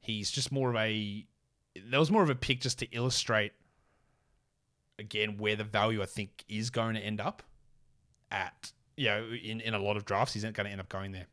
[0.00, 1.26] He's just more of a
[1.88, 3.52] there was more of a pick just to illustrate
[4.98, 7.42] again where the value I think is going to end up
[8.30, 8.72] at.
[8.96, 11.12] You know, in, in a lot of drafts, he's not going to end up going
[11.12, 11.26] there.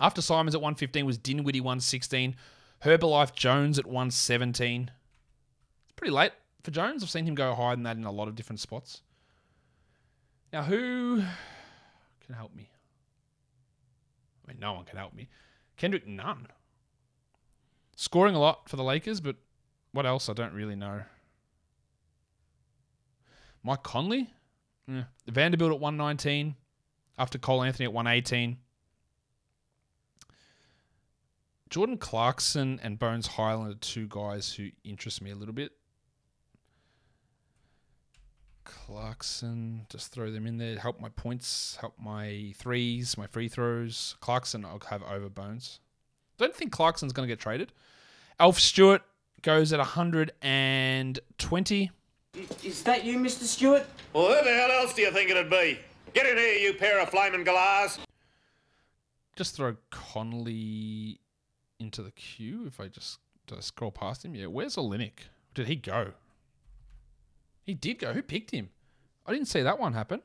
[0.00, 2.34] After Simons at 115 was Dinwiddie 116,
[2.84, 4.90] Herbalife Jones at 117.
[5.84, 6.32] It's pretty late
[6.64, 7.02] for Jones.
[7.02, 9.02] I've seen him go higher than that in a lot of different spots.
[10.52, 11.22] Now, who
[12.24, 12.70] can help me?
[14.44, 15.28] I mean, no one can help me.
[15.76, 16.48] Kendrick Nunn
[17.98, 19.36] scoring a lot for the Lakers, but
[19.92, 20.28] What else?
[20.28, 21.02] I don't really know.
[23.62, 24.30] Mike Conley?
[24.86, 25.04] Yeah.
[25.26, 26.54] Vanderbilt at 119
[27.18, 28.58] after Cole Anthony at 118.
[31.70, 35.72] Jordan Clarkson and Bones Hyland are two guys who interest me a little bit.
[38.64, 40.78] Clarkson, just throw them in there.
[40.78, 44.14] Help my points, help my threes, my free throws.
[44.20, 45.80] Clarkson, I'll have over Bones.
[46.38, 47.72] Don't think Clarkson's going to get traded.
[48.40, 49.02] Alf Stewart
[49.42, 51.90] goes at 120.
[52.64, 53.42] Is that you, Mr.
[53.42, 53.84] Stewart?
[54.12, 55.80] Well, who the hell else do you think it'd be?
[56.14, 57.98] Get in here, you pair of flaming galahs.
[59.36, 61.20] Just throw Conley
[61.80, 64.34] into the queue if I just do I scroll past him.
[64.34, 65.28] Yeah, where's Olynyk?
[65.54, 66.12] Did he go?
[67.64, 68.12] He did go.
[68.12, 68.70] Who picked him?
[69.26, 70.22] I didn't see that one happen.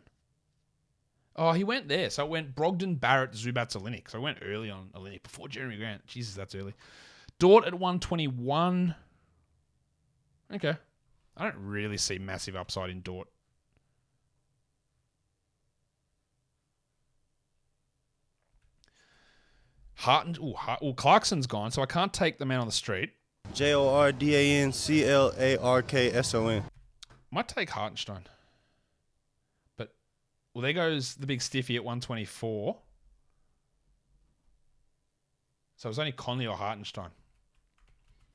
[1.35, 2.09] Oh, he went there.
[2.09, 4.09] So it went Brogdon, Barrett, Zubac, Olynyk.
[4.09, 6.05] So I went early on Olynyk before Jerami Grant.
[6.05, 6.73] Jesus, that's early.
[7.39, 8.95] Dort at 121.
[10.53, 10.75] Okay.
[11.35, 13.27] I don't really see massive upside in Dort.
[19.95, 23.11] Harton, ooh, Hart, ooh, Clarkson's gone, so I can't take the man on the street.
[23.53, 26.63] J O R D A N C L A R K S O N.
[27.31, 28.23] Might take Hartenstein.
[30.53, 32.77] Well, there goes the big stiffy at 124.
[35.75, 37.09] So it was only Conley or Hartenstein.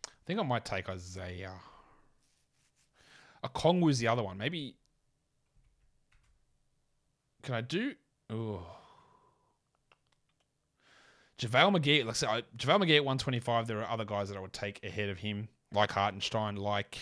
[0.06, 1.54] I think I might take Isaiah.
[3.42, 4.36] A Kong was the other one.
[4.36, 4.76] Maybe.
[7.42, 7.94] Can I do?
[8.28, 8.66] Oh.
[11.38, 13.68] JaVale McGee, like I said, JaVale McGee at 125.
[13.68, 16.98] There are other guys that I would take ahead of him, like Hartenstein, like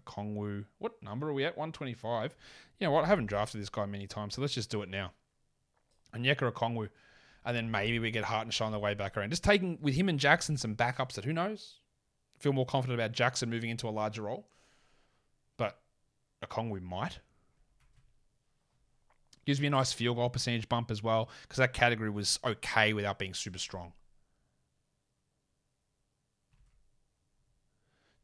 [0.00, 0.64] Okongwu.
[0.78, 1.56] What number are we at?
[1.58, 2.36] 125.
[2.80, 3.04] You know what?
[3.04, 5.12] I haven't drafted this guy many times, so let's just do it now.
[6.16, 6.88] Onyeka Okongwu.
[7.44, 9.30] And then maybe we get Hartenstein on the way back around.
[9.30, 11.76] Just taking with him and Jackson some backups that who knows?
[12.38, 14.48] Feel more confident about Jackson moving into a larger role.
[15.56, 15.78] But
[16.44, 17.20] Okongwu might.
[19.46, 22.92] Gives me a nice field goal percentage bump as well, because that category was okay
[22.92, 23.92] without being super strong.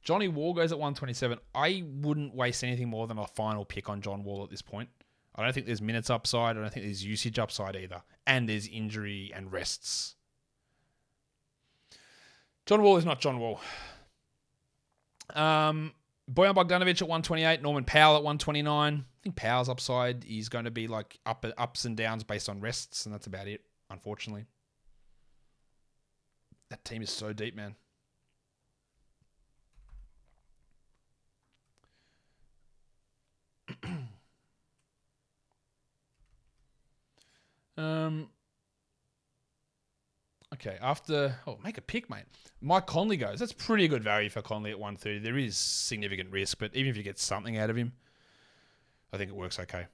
[0.07, 1.37] Johnny Wall goes at 127.
[1.53, 4.89] I wouldn't waste anything more than a final pick on John Wall at this point.
[5.35, 6.57] I don't think there's minutes upside.
[6.57, 8.03] I don't think there's usage upside either.
[8.25, 10.15] And there's injury and rests.
[12.67, 13.61] John Wall is not John Wall.
[15.35, 15.93] Um,
[16.33, 18.95] Bojan Bogdanovic at 128, Norman Powell at 129.
[18.95, 22.61] I think Powell's upside is going to be like up ups and downs based on
[22.61, 24.45] rests, and that's about it, unfortunately.
[26.71, 27.75] That team is so deep, man.
[37.77, 38.29] Um.
[40.55, 42.25] Okay, after oh, make a pick, mate.
[42.61, 43.41] Mike Conley goes.
[43.41, 45.19] That's pretty good value for Conley at 130.
[45.19, 47.93] There is significant risk, but even if you get something out of him,
[49.13, 49.87] I think it works okay.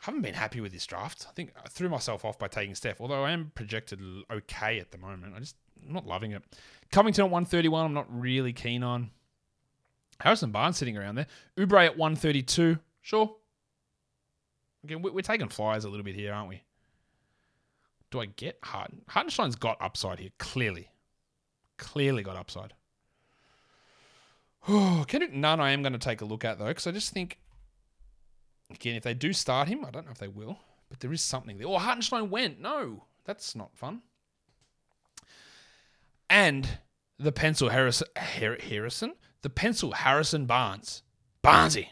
[0.00, 1.26] I haven't been happy with this draft.
[1.28, 4.92] I think I threw myself off by taking Steph, although I am projected okay at
[4.92, 5.34] the moment.
[5.34, 6.42] I just I'm not loving it.
[6.92, 9.10] Covington at 131, I'm not really keen on.
[10.20, 11.26] Harrison Barnes sitting around there.
[11.56, 13.36] Oubre at 132, sure.
[14.84, 16.62] Again, we're taking flyers a little bit here, aren't we?
[18.10, 19.02] Do I get Harden?
[19.08, 20.90] Hartenstein's got upside here, clearly.
[21.76, 22.74] Clearly got upside.
[24.66, 27.12] Oh, Kendrick Nunn, I am going to take a look at, though, because I just
[27.12, 27.38] think,
[28.70, 31.22] again, if they do start him, I don't know if they will, but there is
[31.22, 31.68] something there.
[31.68, 32.60] Oh, Hartenstein went.
[32.60, 34.02] No, that's not fun.
[36.28, 36.68] And
[37.18, 39.14] the pencil Harrison, Harrison?
[39.42, 41.02] The pencil Harrison Barnes.
[41.42, 41.88] Barnesy.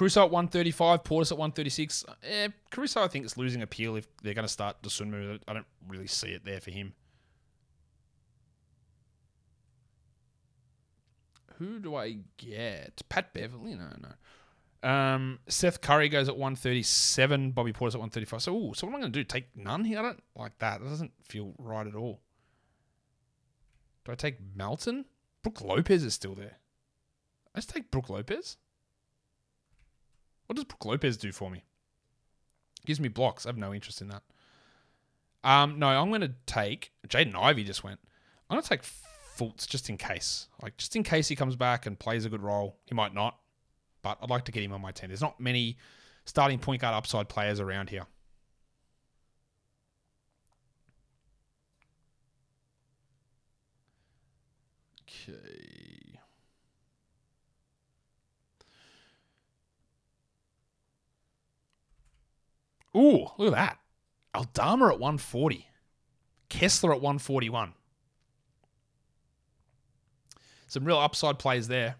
[0.00, 2.06] Caruso at 135, Portis at 136.
[2.22, 5.40] Eh, Caruso, I think, is losing appeal if they're going to start Dosunmu.
[5.46, 6.94] I don't really see it there for him.
[11.58, 13.02] Who do I get?
[13.10, 13.74] Pat Beverley?
[13.74, 14.88] No, no.
[14.88, 17.50] Um, Seth Curry goes at 137.
[17.50, 18.40] Bobby Portis at 135.
[18.40, 19.24] So, ooh, so what am I going to do?
[19.24, 19.98] Take none here?
[19.98, 20.80] I don't like that.
[20.80, 22.22] That doesn't feel right at all.
[24.06, 25.04] Do I take Melton?
[25.42, 26.56] Brook Lopez is still there.
[27.54, 28.56] I just take Brook Lopez.
[30.50, 31.62] What does Brook Lopez do for me?
[32.84, 33.46] Gives me blocks.
[33.46, 34.24] I have no interest in that.
[35.44, 37.62] Um, no, I'm going to take Jaden Ivey.
[37.62, 38.00] Just went.
[38.48, 41.86] I'm going to take Fultz just in case, like just in case he comes back
[41.86, 42.74] and plays a good role.
[42.86, 43.38] He might not,
[44.02, 45.10] but I'd like to get him on my team.
[45.10, 45.76] There's not many
[46.24, 48.06] starting point guard upside players around here.
[55.28, 56.18] Okay.
[62.96, 63.78] Ooh, look at that.
[64.34, 65.66] Aldama at 140.
[66.48, 67.72] Kessler at 141.
[70.66, 71.96] Some real upside plays there.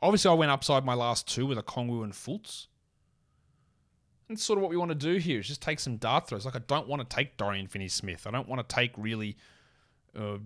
[0.00, 2.66] Obviously, I went upside my last two with Okongwu and Fultz.
[4.28, 6.46] And sort of what we want to do here is just take some dart throws.
[6.46, 8.26] Like I don't want to take Dorian Finney-Smith.
[8.26, 9.36] I don't want to take really,
[10.18, 10.38] uh,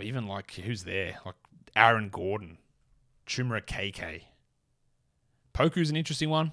[0.00, 1.36] even like who's there, like
[1.76, 2.58] Aaron Gordon,
[3.26, 4.22] Chuma Okeke.
[5.52, 6.52] Poku's an interesting one.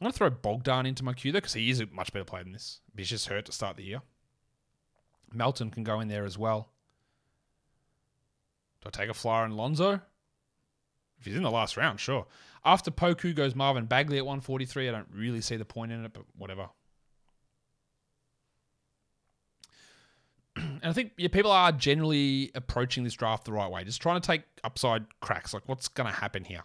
[0.00, 2.24] I'm going to throw Bogdan into my queue though because he is a much better
[2.24, 2.80] player than this.
[2.96, 4.02] He's just hurt to start the year.
[5.32, 6.70] Melton can go in there as well.
[8.80, 10.00] Do I take a flyer on Lonzo?
[11.18, 12.26] If he's in the last round, sure.
[12.64, 14.88] After Poku goes Marvin Bagley at 143.
[14.88, 16.68] I don't really see the point in it, but whatever.
[20.56, 24.20] and I think yeah, people are generally approaching this draft the right way, just trying
[24.20, 25.52] to take upside cracks.
[25.52, 26.62] Like, what's going to happen here?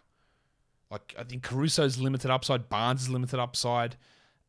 [0.94, 3.96] Like, I think Caruso's limited upside, Barnes is limited upside,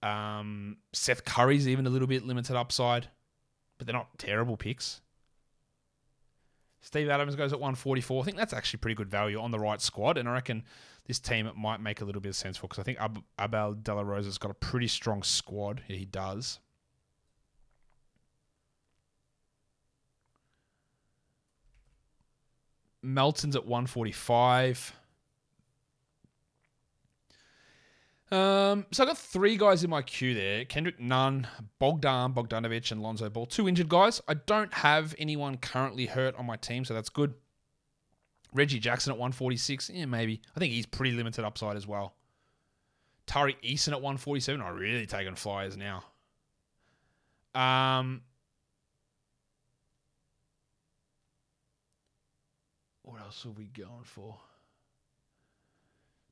[0.02, 3.08] um, Seth Curry's even a little bit limited upside,
[3.78, 5.00] but they're not terrible picks.
[6.82, 8.20] Steve Adams goes at 144.
[8.20, 10.64] I think that's actually pretty good value on the right squad, and I reckon
[11.06, 13.24] this team it might make a little bit of sense for because I think Ab-
[13.40, 15.82] Abel De La Rosa's got a pretty strong squad.
[15.88, 16.58] Yeah, he does.
[23.00, 24.94] Melton's at 145.
[28.34, 31.46] Um, so I got three guys in my queue there: Kendrick Nunn,
[31.78, 33.46] Bogdan Bogdanovic, and Lonzo Ball.
[33.46, 34.20] Two injured guys.
[34.26, 37.34] I don't have anyone currently hurt on my team, so that's good.
[38.52, 39.90] Reggie Jackson at 146.
[39.90, 40.40] Yeah, maybe.
[40.56, 42.14] I think he's pretty limited upside as well.
[43.26, 44.60] Tari Eason at 147.
[44.60, 46.02] I'm really taking flyers now.
[47.54, 48.22] Um,
[53.02, 54.36] what else are we going for?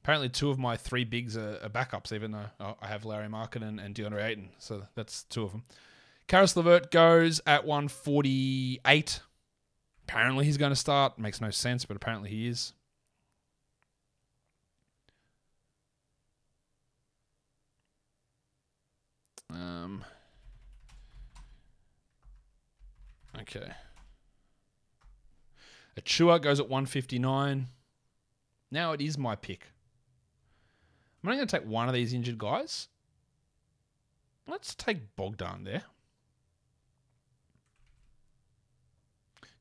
[0.03, 3.69] Apparently, two of my three bigs are, are backups, even though I have Lauri Markkanen
[3.69, 4.49] and, and DeAndre Ayton.
[4.59, 5.63] So that's two of them.
[6.27, 9.21] Caris LeVert goes at 148.
[10.09, 11.21] Apparently, he's going to start.
[11.21, 12.73] Makes no sense, but apparently he is.
[19.51, 20.05] Um.
[23.41, 23.71] Okay.
[25.97, 27.69] Achiuwa goes at 159.
[28.73, 29.72] Now it is my pick.
[31.23, 32.89] I'm only going to take one of these injured guys.
[34.47, 35.85] Let's take Bogdan there.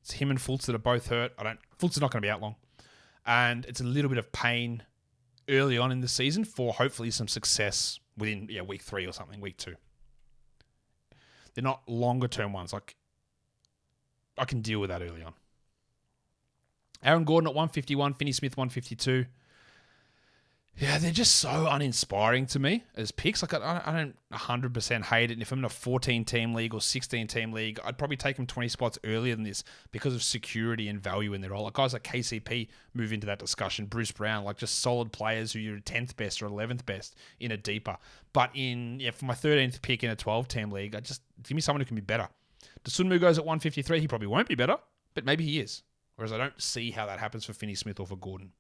[0.01, 1.33] It's him and Fultz that are both hurt.
[1.37, 1.59] I don't.
[1.79, 2.55] Fultz is not going to be out long,
[3.25, 4.83] and it's a little bit of pain
[5.47, 9.39] early on in the season for hopefully some success within yeah week three or something,
[9.39, 9.75] week two.
[11.53, 12.73] They're not longer term ones.
[12.73, 12.95] Like
[14.37, 15.33] I can deal with that early on.
[17.03, 19.25] Aaron Gordon at 151, Finney Smith 152.
[20.77, 23.43] Yeah, they're just so uninspiring to me as picks.
[23.43, 25.33] Like, I, I don't 100% hate it.
[25.33, 28.37] And if I'm in a 14 team league or 16 team league, I'd probably take
[28.37, 31.65] them 20 spots earlier than this because of security and value in their role.
[31.65, 33.85] Like, guys like KCP move into that discussion.
[33.85, 37.57] Bruce Brown, like just solid players who you're 10th best or 11th best in a
[37.57, 37.97] deeper.
[38.33, 41.53] But in, yeah, for my 13th pick in a 12 team league, I just give
[41.53, 42.27] me someone who can be better.
[42.85, 43.99] Dosunmu goes at 153.
[43.99, 44.77] He probably won't be better,
[45.13, 45.83] but maybe he is.
[46.15, 48.51] Whereas I don't see how that happens for Finney Smith or for Gordon.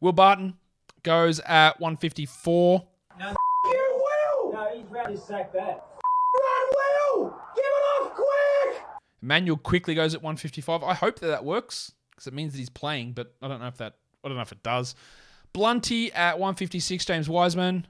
[0.00, 0.54] Will Barton
[1.02, 2.86] goes at 154.
[3.18, 3.34] No,
[3.64, 4.04] you
[4.44, 4.52] will!
[4.52, 5.58] No, he's ready to sack that.
[5.60, 7.36] Run, Will!
[7.56, 8.82] Give it off quick!
[9.22, 10.84] Immanuel Quickley goes at 155.
[10.84, 13.66] I hope that that works because it means that he's playing, but I don't know
[13.66, 13.94] if that.
[14.24, 14.94] I don't know if it does.
[15.52, 17.04] Blunty at 156.
[17.04, 17.86] James Wiseman.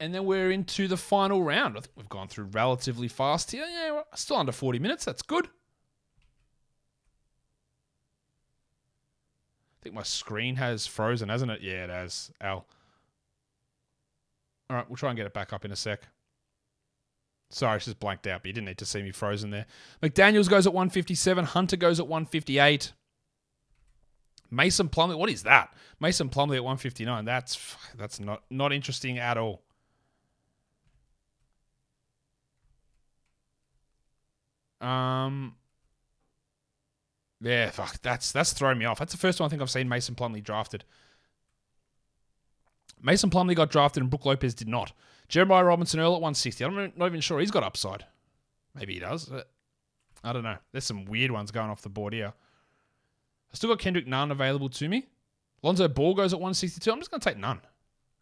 [0.00, 1.76] And then we're into the final round.
[1.76, 3.66] I think we've gone through relatively fast here.
[3.66, 5.04] Yeah, still under 40 minutes.
[5.04, 5.48] That's good.
[9.78, 11.60] I think my screen has frozen, hasn't it?
[11.62, 12.32] Yeah, it has.
[12.40, 12.66] Al.
[14.70, 16.02] All right, we'll try and get it back up in a sec.
[17.50, 19.66] Sorry, it's just blanked out, but you didn't need to see me frozen there.
[20.02, 21.44] McDaniels goes at 157.
[21.44, 22.92] Hunter goes at 158.
[24.50, 25.72] Mason Plumlee, what is that?
[26.00, 27.24] Mason Plumlee at 159.
[27.24, 29.62] That's that's not not interesting at all.
[34.80, 35.56] Um,
[37.40, 38.98] yeah, fuck, that's that's throwing me off.
[38.98, 40.84] That's the first time I think I've seen Mason Plumlee drafted.
[43.00, 44.92] Mason Plumlee got drafted and Brook Lopez did not.
[45.28, 46.64] Jeremiah Robinson Earl at 160.
[46.64, 48.06] I'm not even sure he's got upside.
[48.74, 49.30] Maybe he does.
[50.24, 50.56] I don't know.
[50.72, 52.32] There's some weird ones going off the board here.
[53.52, 55.06] I still got Kendrick Nunn available to me.
[55.62, 56.90] Lonzo Ball goes at 162.
[56.90, 57.60] I'm just going to take Nunn.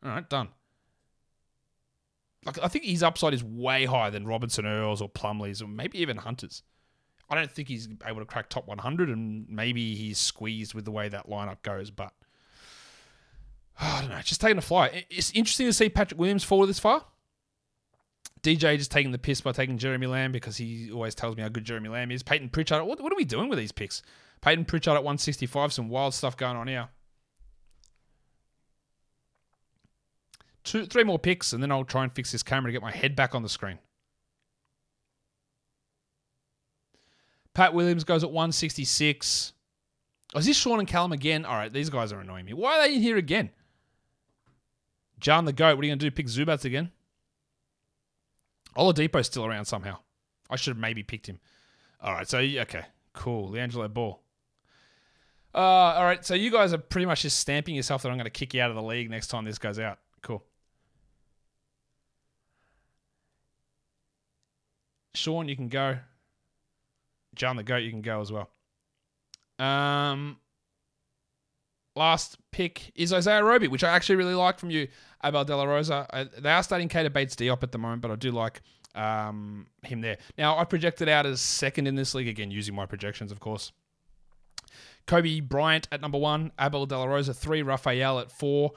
[0.05, 0.49] All right, done.
[2.45, 6.01] Like I think his upside is way higher than Robinson Earls or Plumleys or maybe
[6.01, 6.63] even Hunter's.
[7.29, 10.91] I don't think he's able to crack top 100, and maybe he's squeezed with the
[10.93, 11.91] way that lineup goes.
[11.91, 12.13] But
[13.81, 14.21] oh, I don't know.
[14.21, 15.05] Just taking a fly.
[15.11, 17.05] It's interesting to see Patrick Williams fall this far.
[18.43, 21.49] DJ just taking the piss by taking Jeremy Lamb because he always tells me how
[21.49, 22.23] good Jeremy Lamb is.
[22.23, 22.85] Payton Pritchard.
[22.85, 24.03] What, what are we doing with these picks?
[24.41, 25.73] Payton Pritchard at 165.
[25.73, 26.89] Some wild stuff going on here.
[30.63, 32.91] Two, three more picks, and then I'll try and fix this camera to get my
[32.91, 33.79] head back on the screen.
[37.57, 39.55] Pat Williams goes at 166.
[40.35, 41.47] Oh, is this Sean and Callum again?
[41.47, 42.53] All right, these guys are annoying me.
[42.53, 43.49] Why are they in here again?
[45.21, 46.11] John the Goat, what are you going to do?
[46.11, 46.91] Pick Zubac again?
[48.77, 49.97] Oladipo's still around somehow.
[50.51, 51.41] I should have maybe picked him.
[52.03, 52.85] All right, so, okay,
[53.15, 53.51] cool.
[53.51, 54.21] LiAngelo Ball.
[55.55, 58.25] Uh, all right, so you guys are pretty much just stamping yourself that I'm going
[58.25, 59.99] to kick you out of the league next time this goes out.
[60.21, 60.45] Cool.
[65.15, 65.97] Sean, you can go.
[67.37, 68.51] John the Goat, you can go as well.
[69.59, 70.39] Um,
[71.95, 74.89] last pick is Isaiah Roby, which I actually really like from you,
[75.25, 76.07] Abel De La Rosa.
[76.13, 78.61] I, they are starting Keita Bates Diop at the moment, but I do like
[78.95, 80.19] um, him there.
[80.37, 83.73] Now, I projected out as second in this league, again, using my projections, of course.
[85.07, 88.73] Kobe Bryant at number one, Abel De La Rosa three, Raphael at four,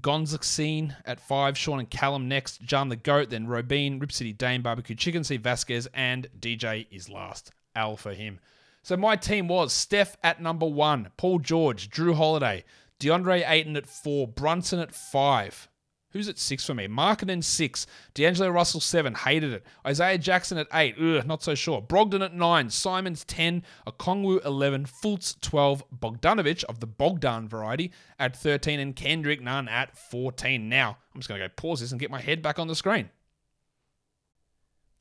[0.00, 4.62] Gonzaxine at five, Sean and Callum next, John the Goat, then Robin, Rip City Dame,
[4.62, 7.52] Barbecue Chicken, Steve Vasquez, and DJ is last.
[7.78, 8.40] Al for him.
[8.82, 12.64] So my team was Steph at number one, Paul George, Jrue Holiday,
[12.98, 15.68] DeAndre Ayton at four, Brunson at five.
[16.12, 16.88] Who's at six for me?
[16.88, 19.66] Markkanen six, D'Angelo Russell seven, hated it.
[19.86, 21.82] Isaiah Jackson at eight, ugh, not so sure.
[21.82, 28.34] Brogdon at nine, Simons ten, Okongwu eleven, Fultz twelve, Bogdanovich of the Bogdan variety at
[28.34, 30.70] thirteen, and Kendrick Nunn at fourteen.
[30.70, 33.10] Now I'm just gonna go pause this and get my head back on the screen.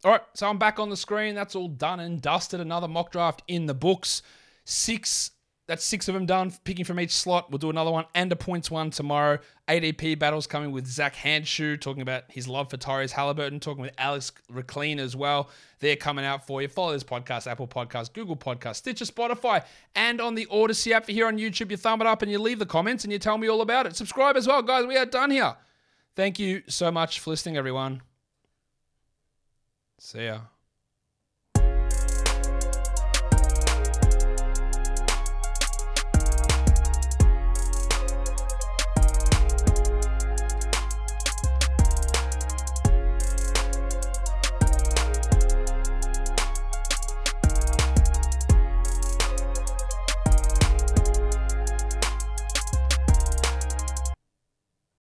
[0.06, 1.34] All right, so I'm back on the screen.
[1.34, 2.60] That's all done and dusted.
[2.60, 4.22] Another mock draft in the books.
[4.64, 5.32] Six,
[5.66, 7.50] that's six of them done, picking from each slot.
[7.50, 9.40] We'll do another one and a points one tomorrow.
[9.68, 13.94] ADP battles coming with Zach Handshoe, talking about his love for Tyrese Halliburton, talking with
[13.98, 15.50] Alex Rikleen as well.
[15.80, 16.68] They're coming out for you.
[16.68, 21.08] Follow this podcast, Apple Podcast, Google Podcast, Stitcher, Spotify, and on the Odyssey app.
[21.08, 23.40] Here on YouTube, you thumb it up and you leave the comments and you tell
[23.40, 23.96] me all about it.
[23.96, 24.86] Subscribe as well, guys.
[24.86, 25.56] We are done here.
[26.16, 28.02] Thank you so much for listening, everyone.
[30.00, 30.42] See ya.